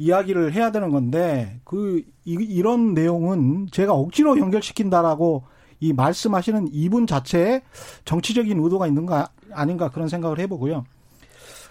[0.00, 5.44] 이야기를 해야 되는 건데 그 이, 이런 내용은 제가 억지로 연결시킨다라고
[5.78, 7.62] 이 말씀하시는 이분 자체에
[8.06, 10.84] 정치적인 의도가 있는가 아닌가 그런 생각을 해보고요.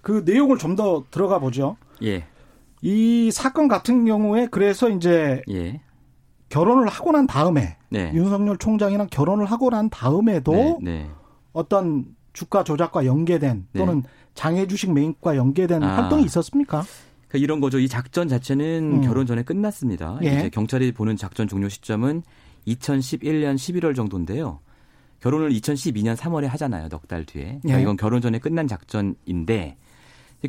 [0.03, 1.75] 그 내용을 좀 더 들어가 보죠.
[2.03, 2.23] 예.
[2.81, 5.81] 이 사건 같은 경우에 그래서 이제 예.
[6.49, 8.11] 결혼을 하고 난 다음에 네.
[8.13, 10.77] 윤석열 총장이랑 결혼을 하고 난 다음에도 네.
[10.81, 11.09] 네.
[11.51, 13.79] 어떤 주가 조작과 연계된 네.
[13.79, 14.03] 또는
[14.35, 15.97] 장애 주식 매입과 연계된 아.
[15.97, 16.83] 활동이 있었습니까?
[17.29, 17.79] 그러니까 이런 거죠.
[17.79, 19.01] 이 작전 자체는 음.
[19.01, 20.19] 결혼 전에 끝났습니다.
[20.23, 20.27] 예.
[20.39, 22.23] 이제 경찰이 보는 작전 종료 시점은
[22.67, 24.59] 2011년 11월 정도인데요.
[25.21, 26.87] 결혼을 2012년 3월에 하잖아요.
[26.89, 27.59] 넉 달 뒤에.
[27.61, 27.81] 그러니까 예.
[27.81, 29.77] 이건 결혼 전에 끝난 작전인데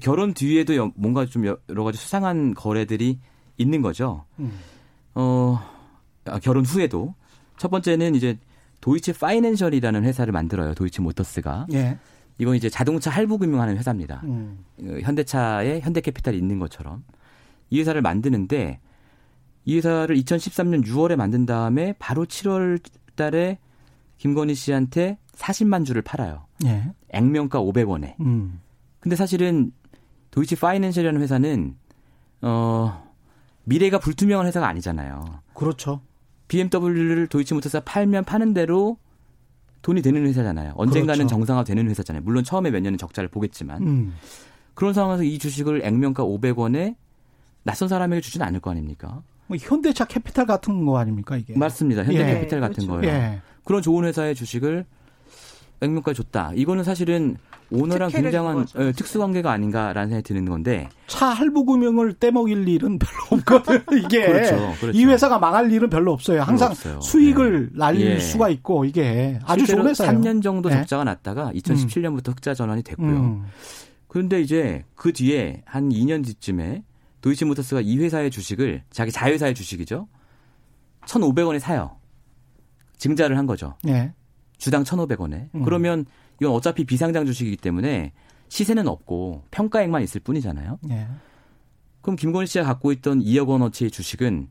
[0.00, 3.18] 결혼 뒤에도 여- 뭔가 좀 여러 가지 수상한 거래들이
[3.58, 4.24] 있는 거죠.
[4.38, 4.52] 음.
[5.14, 5.58] 어,
[6.26, 7.14] 아, 결혼 후에도
[7.58, 8.38] 첫 번째는 이제
[8.80, 10.74] 도이치 파이낸셜이라는 회사를 만들어요.
[10.74, 11.66] 도이치 모터스가.
[11.72, 11.98] 예.
[12.40, 14.22] 이건 이제 자동차 할부 금융하는 회사입니다.
[14.24, 14.64] 음.
[14.82, 17.04] 어, 현대차에 현대캐피탈이 있는 것처럼
[17.68, 18.80] 이 회사를 만드는데
[19.66, 22.80] 이 회사를 2013년 6월에 만든 다음에 바로 7월
[23.14, 23.58] 달에
[24.16, 26.46] 김건희 씨한테 40만 주를 팔아요.
[26.64, 26.90] 예.
[27.10, 28.18] 액면가 500원에.
[28.20, 28.60] 음.
[29.00, 29.72] 근데 사실은
[30.30, 31.76] 도이치 파이낸셜이라는 회사는
[32.40, 33.06] 어
[33.64, 35.42] 미래가 불투명한 회사가 아니잖아요.
[35.52, 36.00] 그렇죠.
[36.48, 38.96] BMW를 도이치모터스가 팔면 파는 대로
[39.82, 40.74] 돈이 되는 회사잖아요.
[40.76, 41.28] 언젠가는 그렇죠.
[41.28, 42.22] 정상화 되는 회사잖아요.
[42.22, 44.14] 물론 처음에 몇 년은 적자를 보겠지만 음.
[44.74, 46.96] 그런 상황에서 이 주식을 액면가 500원에
[47.62, 49.22] 낯선 사람에게 주지는 않을 거 아닙니까?
[49.46, 51.56] 뭐 현대차 캐피탈 같은 거 아닙니까 이게?
[51.56, 52.02] 맞습니다.
[52.02, 52.06] 예.
[52.06, 52.92] 현대캐피탈 같은 그렇죠.
[52.92, 53.12] 거예요.
[53.12, 53.40] 예.
[53.64, 54.86] 그런 좋은 회사의 주식을
[55.80, 56.52] 액면가에 줬다.
[56.54, 57.36] 이거는 사실은
[57.70, 58.66] 오너랑 굉장한.
[58.78, 63.82] 예, 특수관계가 아닌가라는 생각이 드는 건데 차 할부 금융을 떼먹일 일은 별로 없거든.
[64.04, 64.98] 이게 그렇죠, 그렇죠.
[64.98, 66.42] 이 회사가 망할 일은 별로 없어요.
[66.42, 67.00] 항상 없어요.
[67.00, 67.78] 수익을 네.
[67.78, 68.18] 날릴 예.
[68.18, 70.12] 수가 있고 이게 아주 좋은 회사예요.
[70.12, 70.76] 3년 정도 네.
[70.76, 73.08] 적자가 났다가 2017년부터 흑자 전환이 됐고요.
[73.08, 73.44] 음.
[74.08, 76.82] 그런데 이제 그 뒤에 한 2년 뒤쯤에
[77.20, 80.08] 도이치모터스가 이 회사의 주식을 자기 자회사의 주식이죠.
[81.02, 81.96] 1,500원에 사요.
[82.96, 83.76] 증자를 한 거죠.
[83.86, 84.12] 예.
[84.60, 85.48] 주당 1,500원에.
[85.54, 85.64] 음.
[85.64, 86.04] 그러면
[86.40, 88.12] 이건 어차피 비상장 주식이기 때문에
[88.48, 90.78] 시세는 없고 평가액만 있을 뿐이잖아요.
[90.90, 91.08] 예.
[92.02, 94.48] 그럼 김건희 씨가 갖고 있던 2억 원어치의 주식은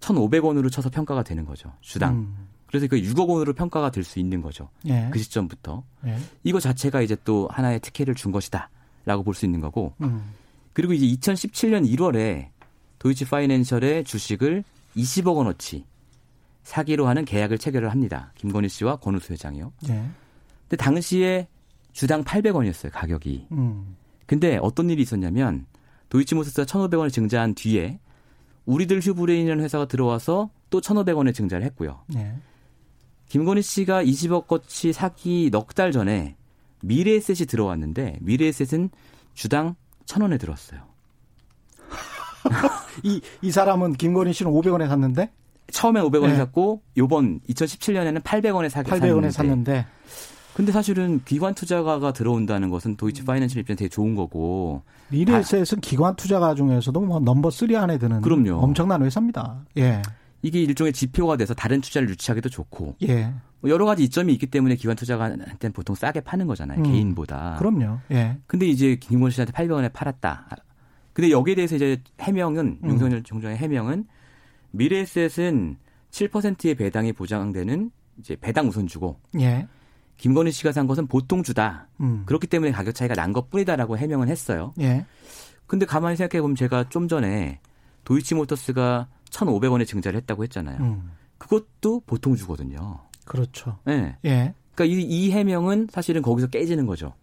[0.00, 1.72] 1,500원으로 쳐서 평가가 되는 거죠.
[1.80, 2.14] 주당.
[2.14, 2.48] 음.
[2.66, 4.68] 그래서 그 6억 원으로 평가가 될 수 있는 거죠.
[4.86, 5.08] 예.
[5.12, 5.84] 그 시점부터.
[6.06, 6.16] 예.
[6.42, 9.94] 이거 자체가 이제 또 하나의 특혜를 준 것이다라고 볼 수 있는 거고.
[10.02, 10.32] 음.
[10.72, 12.48] 그리고 이제 2017년 1월에
[12.98, 14.64] 도이치 파이낸셜의 주식을
[14.96, 15.84] 20억 원어치
[16.64, 18.32] 사기로 하는 계약을 체결을 합니다.
[18.36, 19.72] 김건희 씨와 권우수 회장이요.
[19.88, 20.04] 예.
[20.62, 21.46] 근데 당시에
[21.92, 23.46] 주당 800원이었어요, 가격이.
[23.52, 23.96] 음.
[24.26, 25.66] 근데 어떤 일이 있었냐면
[26.08, 28.00] 도이치모터스가 1,500원을 증자한 뒤에
[28.64, 32.00] 우리들 휴브레인이라는 회사가 들어와서 또 1,500원에 증자를 했고요.
[32.16, 32.34] 예.
[33.28, 36.36] 김건희 씨가 20억 거치 사기 넉 달 전에
[36.82, 38.90] 미래에셋이 들어왔는데 미래에셋은
[39.34, 39.74] 주당
[40.06, 40.80] 1,000원에 들었어요.
[43.02, 45.30] 이, 이 사람은 김건희 씨는 500원에 샀는데
[45.70, 46.36] 처음에 500원에 네.
[46.36, 49.86] 샀고 요번 2017년에는 800원에 사기 800원에 샀는데
[50.54, 56.54] 근데 사실은 기관 투자가가 들어온다는 것은 도이치 파이낸셜 입장에 되게 좋은 거고 미래에셋은 기관 투자가
[56.54, 58.60] 중에서도 뭐 넘버 3 안에 드는 그럼요.
[58.60, 59.64] 엄청난 회사입니다.
[59.78, 60.00] 예.
[60.42, 63.32] 이게 일종의 지표가 돼서 다른 투자를 유치하기도 좋고 예.
[63.60, 66.78] 뭐 여러 가지 이점이 있기 때문에 기관 투자가한테는 보통 싸게 파는 거잖아요.
[66.78, 66.84] 음.
[66.84, 67.56] 개인보다.
[67.58, 67.98] 그럼요.
[68.12, 68.36] 예.
[68.46, 70.46] 근데 이제 김건희 씨한테 800원에 팔았다.
[71.14, 72.90] 근데 여기에 대해서 이제 해명은 음.
[72.90, 74.04] 윤석열 총장의 해명은
[74.74, 75.76] 미래에셋은
[76.10, 79.66] 7%의 배당이 보장되는 이제 배당 우선 주고 예.
[80.16, 81.88] 김건희 씨가 산 것은 보통 주다.
[82.00, 82.22] 음.
[82.26, 84.72] 그렇기 때문에 가격 차이가 난 것뿐이다라고 해명을 했어요.
[84.80, 85.04] 예.
[85.66, 87.60] 근데 가만히 생각해 보면 제가 좀 전에
[88.04, 90.78] 도이치모터스가 1,500원에 증자를 했다고 했잖아요.
[90.80, 91.10] 음.
[91.38, 93.00] 그것도 보통 주거든요.
[93.24, 93.78] 그렇죠.
[93.84, 94.16] 네.
[94.24, 94.54] 예.
[94.74, 97.14] 그러니까 이, 이 해명은 사실은 거기서 깨지는 거죠.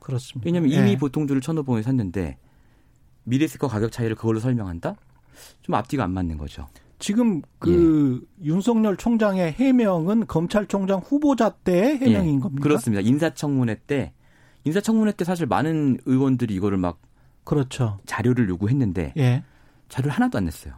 [0.00, 0.46] 그렇습니다.
[0.46, 0.96] 왜냐하면 이미 예.
[0.96, 2.38] 보통주를 1,500원에 샀는데
[3.24, 4.96] 미래세과 가격 차이를 그걸로 설명한다?
[5.62, 6.68] 좀 앞뒤가 안 맞는 거죠.
[7.00, 12.62] 지금 그 윤석열 총장의 해명은 검찰총장 후보자 때의 해명인 예, 겁니까?
[12.62, 13.00] 그렇습니다.
[13.00, 14.12] 인사청문회 때
[14.64, 17.00] 인사청문회 때 사실 많은 의원들이 이거를 막
[17.44, 17.98] 그렇죠.
[18.06, 19.42] 자료를 요구했는데 예.
[19.88, 20.74] 자료를 하나도 안 냈어요.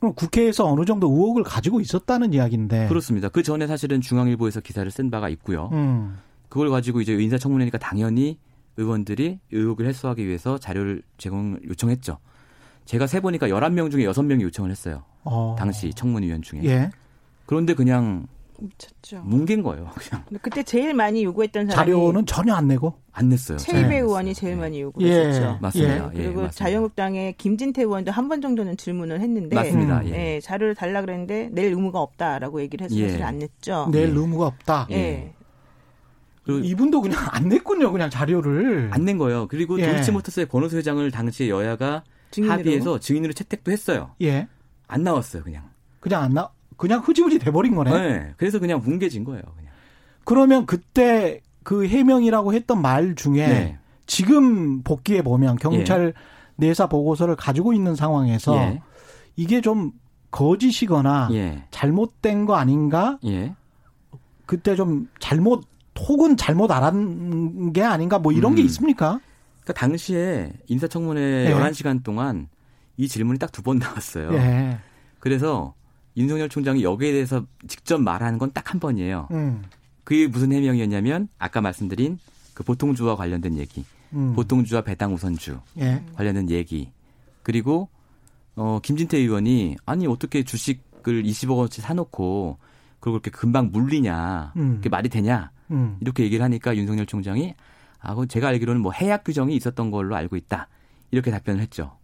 [0.00, 2.88] 그럼 국회에서 어느 정도 의혹을 가지고 있었다는 이야기인데.
[2.88, 3.28] 그렇습니다.
[3.28, 5.70] 그 전에 사실은 중앙일보에서 기사를 쓴 바가 있고요.
[5.72, 6.18] 음.
[6.48, 8.38] 그걸 가지고 이제 인사청문회니까 당연히
[8.76, 12.18] 의원들이 의혹을 해소하기 위해서 자료를 제공 요청했죠.
[12.84, 15.02] 제가 세 보니까 11명 중에 6명이 요청을 했어요.
[15.24, 15.56] 어.
[15.58, 16.60] 당시 청문위원 중에.
[16.64, 16.90] 예.
[17.46, 18.26] 그런데 그냥
[18.60, 19.22] 미쳤죠.
[19.24, 19.90] 뭉갠 거예요.
[19.94, 22.94] 그냥 근데 그때 제일 많이 요구했던 사람이 자료는 전혀 안 내고.
[23.12, 23.58] 안 냈어요.
[23.58, 23.98] 최이배 네.
[23.98, 24.60] 의원이 제일 네.
[24.60, 24.82] 많이 예.
[24.82, 25.58] 요구했었죠.
[25.60, 25.94] 맞습니다.
[26.14, 26.50] 예, 그리고 맞습니다.
[26.52, 30.00] 자유한국당의 김진태 의원도 한 번 정도는 질문을 했는데 맞습니다.
[30.00, 30.06] 음.
[30.08, 30.34] 예.
[30.36, 33.08] 예, 자료를 달라 그랬는데 낼 의무가 없다라고 얘기를 해서 예.
[33.08, 33.88] 사실 안 냈죠.
[33.90, 34.12] 낼 예.
[34.12, 34.86] 의무가 없다.
[34.90, 35.32] 예.
[36.44, 37.90] 그리고 이분도 그냥 안 냈군요.
[37.90, 38.90] 그냥 자료를.
[38.92, 39.48] 안 낸 거예요.
[39.48, 39.86] 그리고 예.
[39.92, 42.58] 도이치모터스의 권오수 회장을 당시에 여야가 증인으로.
[42.58, 44.10] 합의해서 증인으로 채택도 했어요.
[44.22, 44.48] 예.
[44.86, 45.70] 안 나왔어요, 그냥.
[46.00, 46.50] 그냥 안 나.
[46.76, 47.90] 그냥 흐지부지 돼버린 거네.
[47.90, 48.34] 네.
[48.36, 49.72] 그래서 그냥 뭉개진 거예요, 그냥.
[50.24, 53.78] 그러면 그때 그 해명이라고 했던 말 중에 네.
[54.06, 56.12] 지금 복귀해 보면 경찰 예.
[56.56, 58.82] 내사 보고서를 가지고 있는 상황에서 예.
[59.36, 59.92] 이게 좀
[60.30, 61.64] 거짓이거나 예.
[61.70, 63.18] 잘못된 거 아닌가?
[63.24, 63.54] 예.
[64.46, 65.64] 그때 좀 잘못
[66.08, 68.56] 혹은 잘못 알았는 게 아닌가 뭐 이런 음.
[68.56, 69.20] 게 있습니까?
[69.64, 71.54] 그러니까 당시에 인사청문회 예.
[71.54, 72.48] 11시간 동안
[72.96, 74.32] 이 질문이 딱 두 번 나왔어요.
[74.34, 74.78] 예.
[75.18, 75.74] 그래서
[76.16, 79.28] 윤석열 총장이 여기에 대해서 직접 말하는 건 딱 한 번이에요.
[79.32, 79.62] 음.
[80.04, 82.18] 그게 무슨 해명이었냐면 아까 말씀드린
[82.52, 84.34] 그 보통주와 관련된 얘기, 음.
[84.34, 86.04] 보통주와 배당 우선주 예.
[86.14, 86.92] 관련된 얘기,
[87.42, 87.88] 그리고
[88.54, 92.58] 어 김진태 의원이 아니 어떻게 주식을 20억 원치 사놓고
[93.00, 94.74] 그걸 그렇게 금방 물리냐, 음.
[94.76, 95.96] 그게 말이 되냐 음.
[96.00, 97.54] 이렇게 얘기를 하니까 윤석열 총장이
[98.04, 100.68] 아, 그 제가 알기로는 뭐 해약 규정이 있었던 걸로 알고 있다
[101.10, 101.96] 이렇게 답변을 했죠.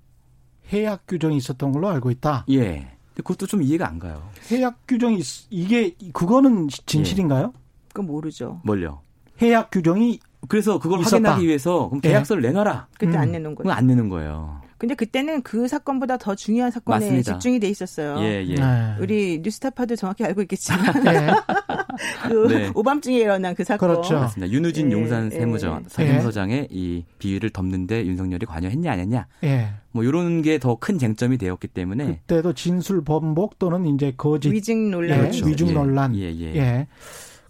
[0.73, 2.47] 해약 규정이 있었던 걸로 알고 있다.
[2.51, 2.93] 예.
[3.15, 4.31] 그것도 좀 이해가 안 가요.
[4.51, 7.53] 해약 규정이 이게 그거는 진실인가요?
[7.55, 7.61] 예.
[7.89, 8.61] 그건 모르죠.
[8.65, 9.01] 뭘요?
[9.43, 11.17] 해약 규정이 그래서 그걸 있었다.
[11.17, 12.49] 확인하기 위해서 그럼 계약서를 예.
[12.49, 12.89] 내놔라.
[12.99, 13.19] 그때 음.
[13.19, 13.73] 안 내는 거예요.
[13.73, 14.61] 안 내는 거예요.
[14.79, 17.33] 근데 그때는 그 사건보다 더 중요한 사건에 맞습니다.
[17.35, 18.19] 집중이 돼 있었어요.
[18.21, 18.55] 예, 예.
[18.55, 18.97] 네.
[18.99, 21.31] 우리 뉴스타파도 정확히 알고 있겠지만 네.
[22.29, 22.71] 그 네.
[22.75, 23.89] 오밤중에 일어난 그 사건.
[23.91, 24.15] 그렇죠.
[24.15, 24.53] 맞습니다.
[24.53, 25.37] 윤우진 예, 용산 예.
[25.37, 29.27] 세무장 세무서장의 이 비위를 덮는데 윤석열이 관여했냐 안 했냐.
[29.45, 29.71] 예.
[29.93, 34.91] 뭐 이런 게 더 큰 쟁점이 되었기 때문에 그때도 진술 번복 또는 이제 거짓 위증
[34.91, 35.47] 논란, 예, 그렇죠.
[35.47, 36.15] 위증 논란.
[36.17, 36.55] 예, 예.
[36.57, 36.87] 예.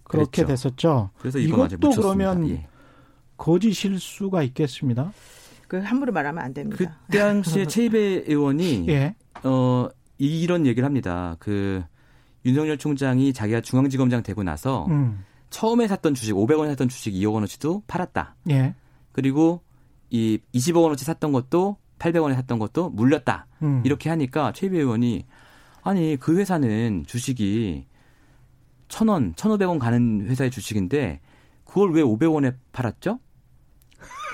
[0.04, 0.46] 그렇게 그랬죠.
[0.68, 1.10] 됐었죠.
[1.18, 2.64] 그래서 이것도 그러면
[3.36, 5.12] 거짓일 수가 있겠습니다.
[5.68, 6.76] 그 함부로 말하면 안 됩니다.
[7.10, 9.14] 그 당시에 최이배 의원이 예.
[9.44, 11.36] 어 이런 얘기를 합니다.
[11.38, 11.82] 그
[12.44, 15.24] 윤석열 총장이 자기가 중앙지검장 되고 나서 음.
[15.50, 18.36] 처음에 샀던 주식 500원에 샀던 주식 2억 원어치도 팔았다.
[18.50, 18.74] 예.
[19.12, 19.62] 그리고
[20.10, 23.46] 이 20억 원어치 샀던 것도 800원에 샀던 것도 물렸다.
[23.62, 23.82] 음.
[23.84, 25.26] 이렇게 하니까 최이배 의원이
[25.82, 27.86] 아니 그 회사는 주식이
[28.88, 31.20] 1,000원, 1,500원 가는 회사의 주식인데
[31.64, 33.20] 그걸 왜 500원에 팔았죠?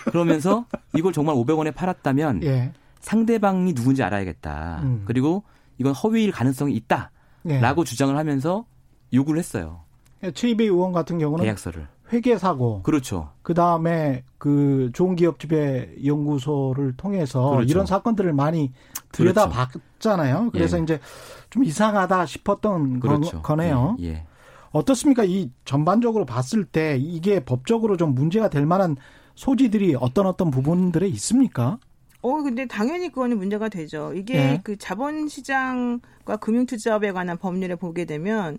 [0.04, 0.66] 그러면서
[0.96, 2.72] 이걸 정말 500원에 팔았다면 예.
[3.00, 4.80] 상대방이 누군지 알아야겠다.
[4.82, 5.02] 음.
[5.04, 5.44] 그리고
[5.78, 7.10] 이건 허위일 가능성이 있다
[7.54, 7.84] 라고 예.
[7.84, 8.64] 주장을 하면서
[9.12, 9.82] 요구를 했어요.
[10.22, 13.30] 예, 최이배 의원 같은 경우는 계약서를 회계 사고 그렇죠.
[13.42, 17.68] 그 다음에 그 좋은 기업 지배 연구소를 통해서 그렇죠.
[17.68, 18.72] 이런 사건들을 많이
[19.12, 19.70] 들여다 그렇죠.
[19.98, 20.50] 봤잖아요.
[20.52, 20.82] 그래서 예.
[20.82, 21.00] 이제
[21.50, 23.42] 좀 이상하다 싶었던 그렇죠.
[23.42, 23.96] 거네요.
[24.00, 24.06] 예.
[24.06, 24.26] 예.
[24.70, 25.24] 어떻습니까?
[25.24, 28.96] 이 전반적으로 봤을 때 이게 법적으로 좀 문제가 될 만한
[29.34, 31.78] 소지들이 어떤 어떤 부분들에 있습니까?
[32.26, 34.12] 어, 근데 당연히 그거는 문제가 되죠.
[34.12, 34.60] 이게 네.
[34.64, 38.58] 그 자본시장과 금융투자업에 관한 법률에 보게 되면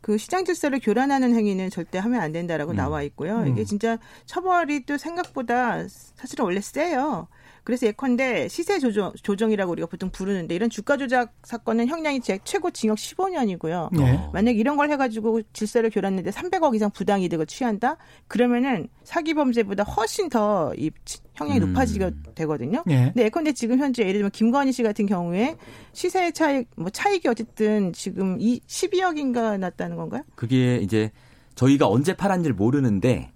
[0.00, 2.76] 그 시장 질서를 교란하는 행위는 절대 하면 안 된다라고 음.
[2.76, 3.38] 나와 있고요.
[3.38, 3.48] 음.
[3.48, 7.26] 이게 진짜 처벌이 또 생각보다 사실은 원래 세요.
[7.68, 12.70] 그래서 예컨대 시세 조정, 조정이라고 우리가 보통 부르는데 이런 주가 조작 사건은 형량이 제 최고
[12.70, 13.94] 징역 15년이고요.
[13.94, 14.18] 네.
[14.32, 17.98] 만약 이런 걸 해가지고 질서를 교란했는데 300억 이상 부당 이득을 취한다?
[18.26, 20.90] 그러면은 사기 범죄보다 훨씬 더 이
[21.34, 21.66] 형량이 음.
[21.74, 22.82] 높아지게 되거든요.
[22.86, 23.10] 네.
[23.12, 25.56] 근데 예컨대 지금 현재 예를 들면 김건희 씨 같은 경우에
[25.92, 30.22] 시세 차익 뭐 차익이 어쨌든 지금 이 12억인가 났다는 건가요?
[30.36, 31.10] 그게 이제
[31.54, 33.30] 저희가 언제 팔았는지를 모르는데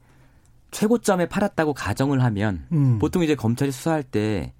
[0.73, 2.99] 최고점에 팔았다고 가정을 하면 음.
[2.99, 4.53] 보통 이제 검찰이 수사할 때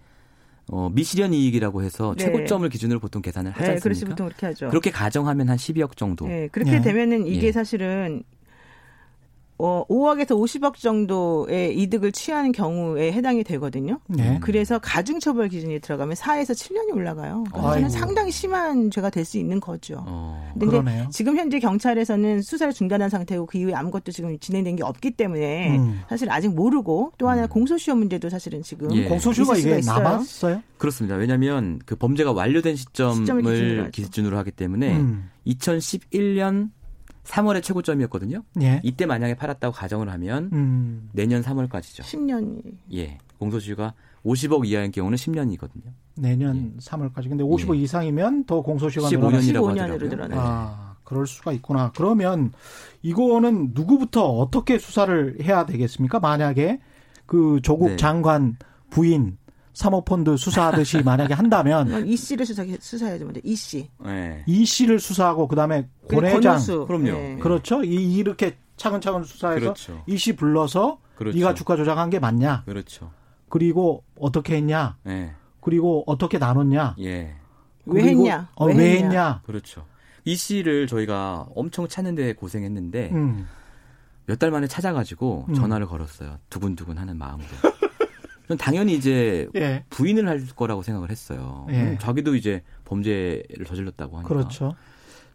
[0.69, 2.25] 어, 미실현 이익이라고 해서 네.
[2.25, 3.83] 최고점을 기준으로 보통 계산을 하지 네, 않습니까?
[3.83, 4.69] 그렇지 보통 그렇게 하죠.
[4.69, 6.27] 그렇게 가정하면 한 12억 정도.
[6.29, 6.81] 네, 그렇게 네.
[6.83, 7.53] 되면은 이게 예.
[7.53, 8.23] 사실은
[9.65, 14.01] 어, 5억에서 50억 정도의 이득을 취하는 경우에 해당이 되거든요.
[14.09, 14.39] 네.
[14.43, 17.45] 그래서 가중처벌 기준이 들어가면 4에서 7년이 올라가요.
[17.53, 20.03] 그러니까 상당히 심한 죄가 될 수 있는 거죠.
[20.07, 25.13] 어, 그런데 지금 현재 경찰에서는 수사를 중단한 상태고 그 이후에 아무것도 지금 진행된 게 없기
[25.13, 26.01] 때문에 음.
[26.09, 27.49] 사실 아직 모르고 또 하나 음.
[27.49, 29.05] 공소시효 문제도 사실은 지금 예.
[29.05, 30.61] 공소시효가 이게 남았어요?
[30.77, 31.17] 그렇습니다.
[31.17, 35.31] 왜냐하면 그 범죄가 완료된 시점을 기준으로, 기준으로 하기 때문에 음.
[35.47, 36.71] 2011년
[37.25, 38.43] 3월에 최고점이었거든요.
[38.63, 38.81] 예.
[38.83, 41.09] 이때 만약에 팔았다고 가정을 하면 음.
[41.13, 42.03] 내년 3월까지죠.
[42.03, 42.63] 10년.
[42.95, 43.19] 예.
[43.39, 45.93] 공소시효가 50억 이하인 경우는 10년이거든요.
[46.17, 46.79] 내년 예.
[46.79, 47.29] 3월까지.
[47.29, 47.81] 근데 50억 예.
[47.81, 50.41] 이상이면 더 공소시효가 15년이라고 하더라고요.
[50.41, 51.93] 아, 그럴 수가 있구나.
[51.97, 52.53] 그러면
[53.03, 56.21] 이거는 누구부터 어떻게 수사를 해야 되겠습니까?
[56.21, 56.81] 만약에
[57.27, 57.97] 그 조국 네.
[57.97, 58.57] 장관
[58.91, 59.39] 부인
[59.73, 63.89] 사모펀드 수사하듯이 만약에 한다면 이 씨를 수사 수사해야죠 먼저 이 씨.
[64.05, 64.45] 네.
[64.47, 67.05] 이 씨를 수사하고 그다음에 권 회장 그럼요.
[67.05, 67.37] 네.
[67.41, 67.83] 그렇죠.
[67.83, 70.03] 이 이렇게 차근차근 수사해서 그렇죠.
[70.07, 71.39] 이씨 불러서 그렇죠.
[71.39, 72.65] 네가 주가 조작한 게 맞냐?
[72.65, 73.11] 그렇죠.
[73.49, 74.97] 그리고 어떻게 했냐?
[75.05, 75.35] 네.
[75.61, 76.97] 그리고 어떻게 나눴냐?
[77.01, 77.37] 예.
[77.87, 78.49] 왜 했냐?
[78.55, 79.43] 어, 왜, 왜 했냐?
[79.45, 79.85] 그렇죠.
[80.25, 83.47] 이 씨를 저희가 엄청 찾는데 고생했는데 음.
[84.27, 85.55] 몇달 만에 찾아가지고 음.
[85.55, 86.39] 전화를 걸었어요.
[86.49, 87.49] 두근두근 하는 마음으로.
[88.53, 89.85] 전 당연히 이제 예.
[89.91, 91.67] 부인을 할 거라고 생각을 했어요.
[91.71, 91.97] 예.
[92.01, 94.29] 자기도 이제 범죄를 저질렀다고 하니까.
[94.29, 94.75] 그렇죠.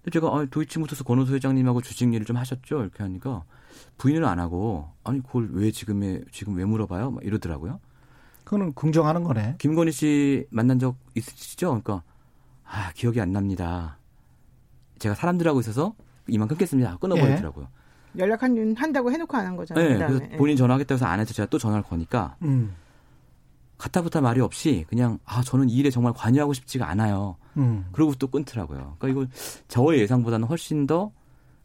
[0.04, 2.82] 근데 제가 아, 도이치모터스 권호수 회장님하고 주식 일을 좀 하셨죠?
[2.82, 3.44] 이렇게 하니까
[3.98, 7.12] 부인은 안 하고 아니 그걸 왜 지금에 지금 왜 물어봐요?
[7.12, 7.80] 막 이러더라고요.
[8.44, 9.56] 그거는 긍정하는 거네.
[9.58, 11.68] 김건희 씨 만난 적 있으시죠?
[11.68, 12.04] 그러니까
[12.64, 13.98] 아 기억이 안 납니다.
[15.00, 15.96] 제가 사람들하고 있어서
[16.28, 16.98] 이만 끊겠습니다.
[16.98, 17.68] 끊어버리더라고요.
[18.16, 18.20] 예.
[18.20, 19.88] 연락 한, 한다고 해놓고 안 한 거잖아요.
[19.88, 20.18] 네, 그다음에.
[20.20, 22.74] 그래서 본인 전화하겠다고 해서 안 해서 제가 또 전화를 거니까 음.
[23.78, 27.36] 가타부타 말이 없이 그냥 아 저는 이 일에 정말 관여하고 싶지가 않아요.
[27.58, 27.86] 음.
[27.92, 28.96] 그러고 또 끊더라고요.
[29.00, 29.32] 그러니까 이거
[29.68, 31.12] 저의 예상보다는 훨씬 더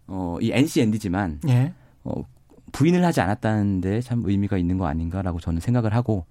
[0.07, 1.73] 어, 이 NCND지만 예.
[2.05, 2.13] 어,
[2.73, 6.27] 부인을 하지 않았다는데 참 의미가 있는 거 아닌가라고 저는 생각을 하고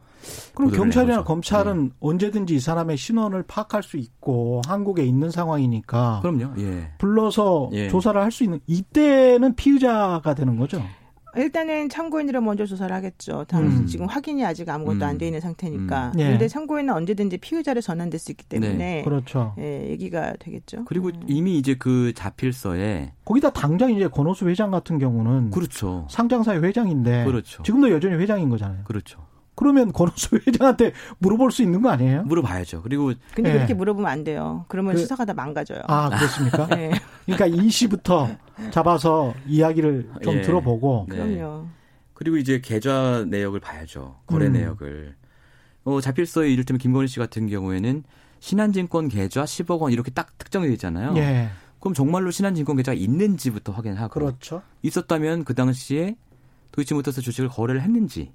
[0.54, 1.28] 그럼 경찰이나 해보죠.
[1.28, 6.54] 검찰은 언제든지 이 사람의 신원을 파악할 수 있고 한국에 있는 상황이니까 그럼요.
[6.62, 6.92] 예.
[7.00, 7.90] 불러서 예.
[7.90, 10.84] 조사를 할 수 있는 이때는 피의자가 되는 거죠.
[11.36, 13.46] 일단은 참고인으로 먼저 조사를 하겠죠.
[13.48, 13.86] 다음 음.
[13.88, 15.04] 지금 확인이 아직 아무것도 음.
[15.04, 16.12] 안돼 있는 상태니까.
[16.16, 16.20] 음.
[16.20, 16.26] 예.
[16.26, 19.02] 그런데 참고인은 언제든지 피의자로 전환될 수 있기 때문에 네.
[19.04, 19.54] 그렇죠.
[19.60, 20.86] 예, 얘기가 되겠죠.
[20.86, 21.22] 그리고 음.
[21.28, 26.08] 이미 이제 그 자필서에 거기다 당장 이제 권오수 회장 같은 경우는 그렇죠.
[26.10, 27.64] 상장사의 회장인데 그렇죠.
[27.64, 28.84] 지금도 여전히 회장인 거잖아요.
[28.84, 29.31] 그렇죠.
[29.56, 32.24] 그러면 권오수 회장한테 물어볼 수 있는 거 아니에요?
[32.24, 32.82] 물어봐야죠.
[32.82, 33.54] 그리고 근데 예.
[33.54, 34.66] 그렇게 물어보면 안 돼요.
[34.68, 35.82] 그러면 그- 수사가 다 망가져요.
[35.88, 36.68] 아 그렇습니까?
[36.78, 36.92] 예,
[37.26, 38.30] 그러니까 이 시부터
[38.72, 40.42] 잡아서 이야기를 좀 예.
[40.42, 41.16] 들어보고 네.
[41.18, 41.68] 그럼요.
[42.14, 44.20] 그리고 이제 계좌 내역을 봐야죠.
[44.28, 44.54] 거래 음.
[44.54, 45.16] 내역을.
[45.84, 48.04] 어, 자필서에 이를테면 김건희 씨 같은 경우에는
[48.40, 51.16] 신한증권 계좌 10억 원 이렇게 딱 특정이 되잖아요.
[51.18, 54.62] 예 그럼 정말로 신한증권 계좌가 있는지부터 확인하고 그렇죠.
[54.84, 56.16] 있었다면 그 당시에
[56.72, 58.32] 도이치모터스 주식을 거래를 했는지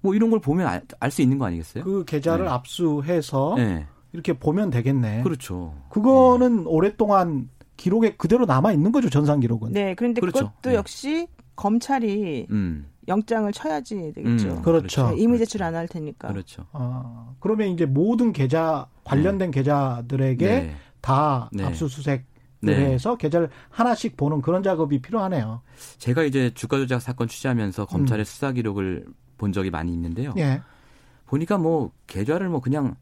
[0.00, 1.84] 뭐 이런 걸 보면 알 수 있는 거 아니겠어요?
[1.84, 2.50] 그 계좌를 네.
[2.50, 3.86] 압수해서 네.
[4.12, 5.22] 이렇게 보면 되겠네.
[5.22, 5.74] 그렇죠.
[5.90, 9.72] 그거는 오랫동안 기록에 그대로 남아 있는 거죠 전산 기록은.
[9.72, 10.38] 네, 그런데 그렇죠.
[10.48, 10.74] 그것도 네.
[10.76, 12.86] 역시 검찰이 음.
[13.08, 14.48] 영장을 쳐야지 되겠죠.
[14.48, 15.10] 음, 그렇죠.
[15.10, 16.28] 네, 이미 제출 안 할 테니까.
[16.28, 16.66] 그렇죠.
[16.72, 20.74] 아, 그러면 이제 모든 계좌 관련된 계좌들에게 네.
[21.00, 21.64] 다 네.
[21.64, 22.24] 압수수색을
[22.60, 22.74] 네.
[22.92, 25.62] 해서 계좌를 하나씩 보는 그런 작업이 필요하네요.
[25.98, 28.24] 제가 이제 주가 조작 사건 취재하면서 검찰의 음.
[28.24, 29.06] 수사 기록을
[29.38, 30.34] 본 적이 많이 있는데요.
[30.36, 30.60] 예.
[31.26, 32.94] 보니까 뭐 계좌를 뭐 그냥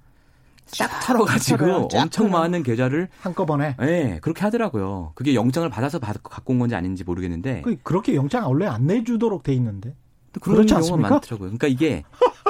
[0.66, 1.88] 싹 털어가지고.
[1.88, 2.30] 쫙 엄청.
[2.30, 3.76] 많은 계좌를 한꺼번에.
[3.82, 5.12] 예, 그렇게 하더라고요.
[5.14, 9.42] 그게 영장을 받아서 받, 갖고 온 건지 아닌지 모르겠는데 그- 그렇게 영장 원래 안 내주도록
[9.42, 9.94] 돼 있는데.
[10.32, 11.08] 또 그런 경우가 않습니까?
[11.10, 11.48] 많더라고요.
[11.48, 12.02] 그러니까 이게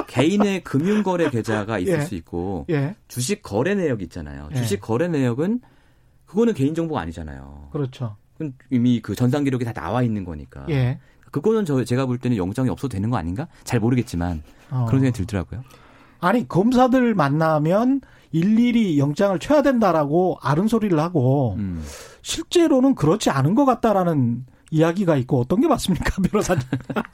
[0.07, 2.01] 개인의 금융거래 계좌가 있을 예.
[2.01, 2.95] 수 있고 예.
[3.07, 4.49] 주식 거래 내역 있잖아요.
[4.51, 4.55] 예.
[4.57, 5.61] 주식 거래 내역은
[6.25, 7.69] 그거는 개인 정보가 아니잖아요.
[7.71, 8.17] 그렇죠.
[8.69, 10.65] 이미 그 전산 기록이 다 나와 있는 거니까.
[10.69, 10.99] 예.
[11.31, 13.47] 그거는 저 제가 볼 때는 영장이 없어도 되는 거 아닌가?
[13.63, 14.85] 잘 모르겠지만 어.
[14.87, 15.63] 그런 생각이 들더라고요.
[16.19, 21.83] 아니 검사들 만나면 일일이 영장을 쳐야 된다라고 아른 소리를 하고 음.
[22.21, 26.61] 실제로는 그렇지 않은 것 같다라는 이야기가 있고 어떤 게 맞습니까 변호사님?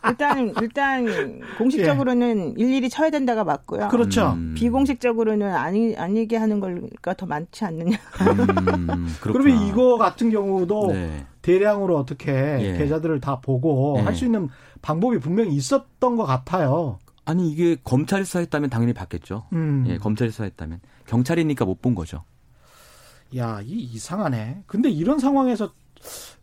[0.08, 3.90] 일단 일단 공식적으로는 일일이 쳐야 된다가 맞고요.
[3.90, 4.32] 그렇죠.
[4.32, 4.56] 음.
[4.58, 7.98] 비공식적으로는 아니 아니게 하는 걸가 더 많지 않느냐.
[8.22, 9.08] 음.
[9.22, 11.26] 그러면 이거 같은 경우도 네.
[11.44, 12.78] 대량으로 어떻게 예.
[12.78, 14.02] 계좌들을 다 보고 예.
[14.02, 14.50] 할수 있는
[14.82, 16.98] 방법이 분명히 있었던 것 같아요.
[17.26, 19.46] 아니 이게 검찰이 수사했다면 당연히 받겠죠.
[19.54, 19.86] 음.
[19.88, 22.24] 예, 검찰이 수사했다면 경찰이니까 못 본 거죠.
[23.38, 24.64] 야, 이 이상하네.
[24.68, 25.72] 근데 이런 상황에서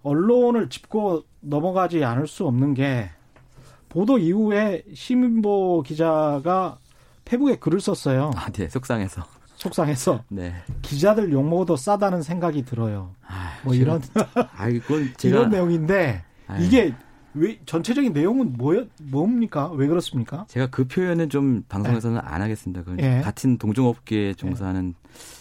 [0.03, 3.11] 언론을 짚고 넘어가지 않을 수 없는 게
[3.89, 6.79] 보도 이후에 시민보 기자가
[7.25, 8.33] 페북에 글을 썼어요.
[8.35, 9.23] 아, 네, 속상해서.
[9.61, 10.55] 속상해서 네.
[10.83, 13.13] 기자들 욕 먹어도 싸다는 생각이 들어요.
[13.27, 14.03] 아, 뭐 이런
[14.57, 16.65] 아, 이 건 제가 이런 내용인데 아유.
[16.65, 16.95] 이게
[17.35, 19.71] 왜 전체적인 내용은 뭐요 뭡니까?
[19.73, 20.47] 왜 그렇습니까?
[20.49, 22.83] 제가 그 표현은 좀 방송에서는 안 하겠습니다.
[22.83, 23.21] 그 예.
[23.21, 24.95] 같은 동종업계에 종사하는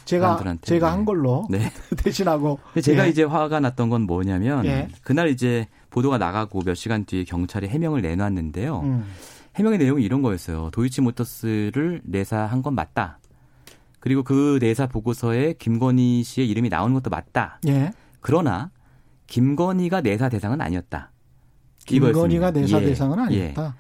[0.06, 0.96] 제가 사람들한테, 제가 네.
[0.96, 1.72] 한 걸로 네.
[1.98, 3.10] 대신하고 제가 예.
[3.10, 4.88] 이제 화가 났던 건 뭐냐면 예.
[5.04, 8.82] 그날 이제 보도가 나가고 몇 시간 뒤에 경찰이 해명을 내놨는데요.
[8.82, 9.06] 음,
[9.56, 10.70] 해명의 내용이 이런 거였어요.
[10.72, 13.18] 도이치모터스를 내사한 건 맞다.
[14.00, 17.60] 그리고 그 내사 보고서에 김건희 씨의 이름이 나오는 것도 맞다.
[17.68, 17.92] 예.
[18.22, 18.72] 그러나
[19.28, 21.12] 김건희가 내사 대상은 아니었다.
[21.86, 22.52] 김건희가.
[22.52, 23.44] 내사 예, 대상은 예.
[23.44, 23.76] 아니었다.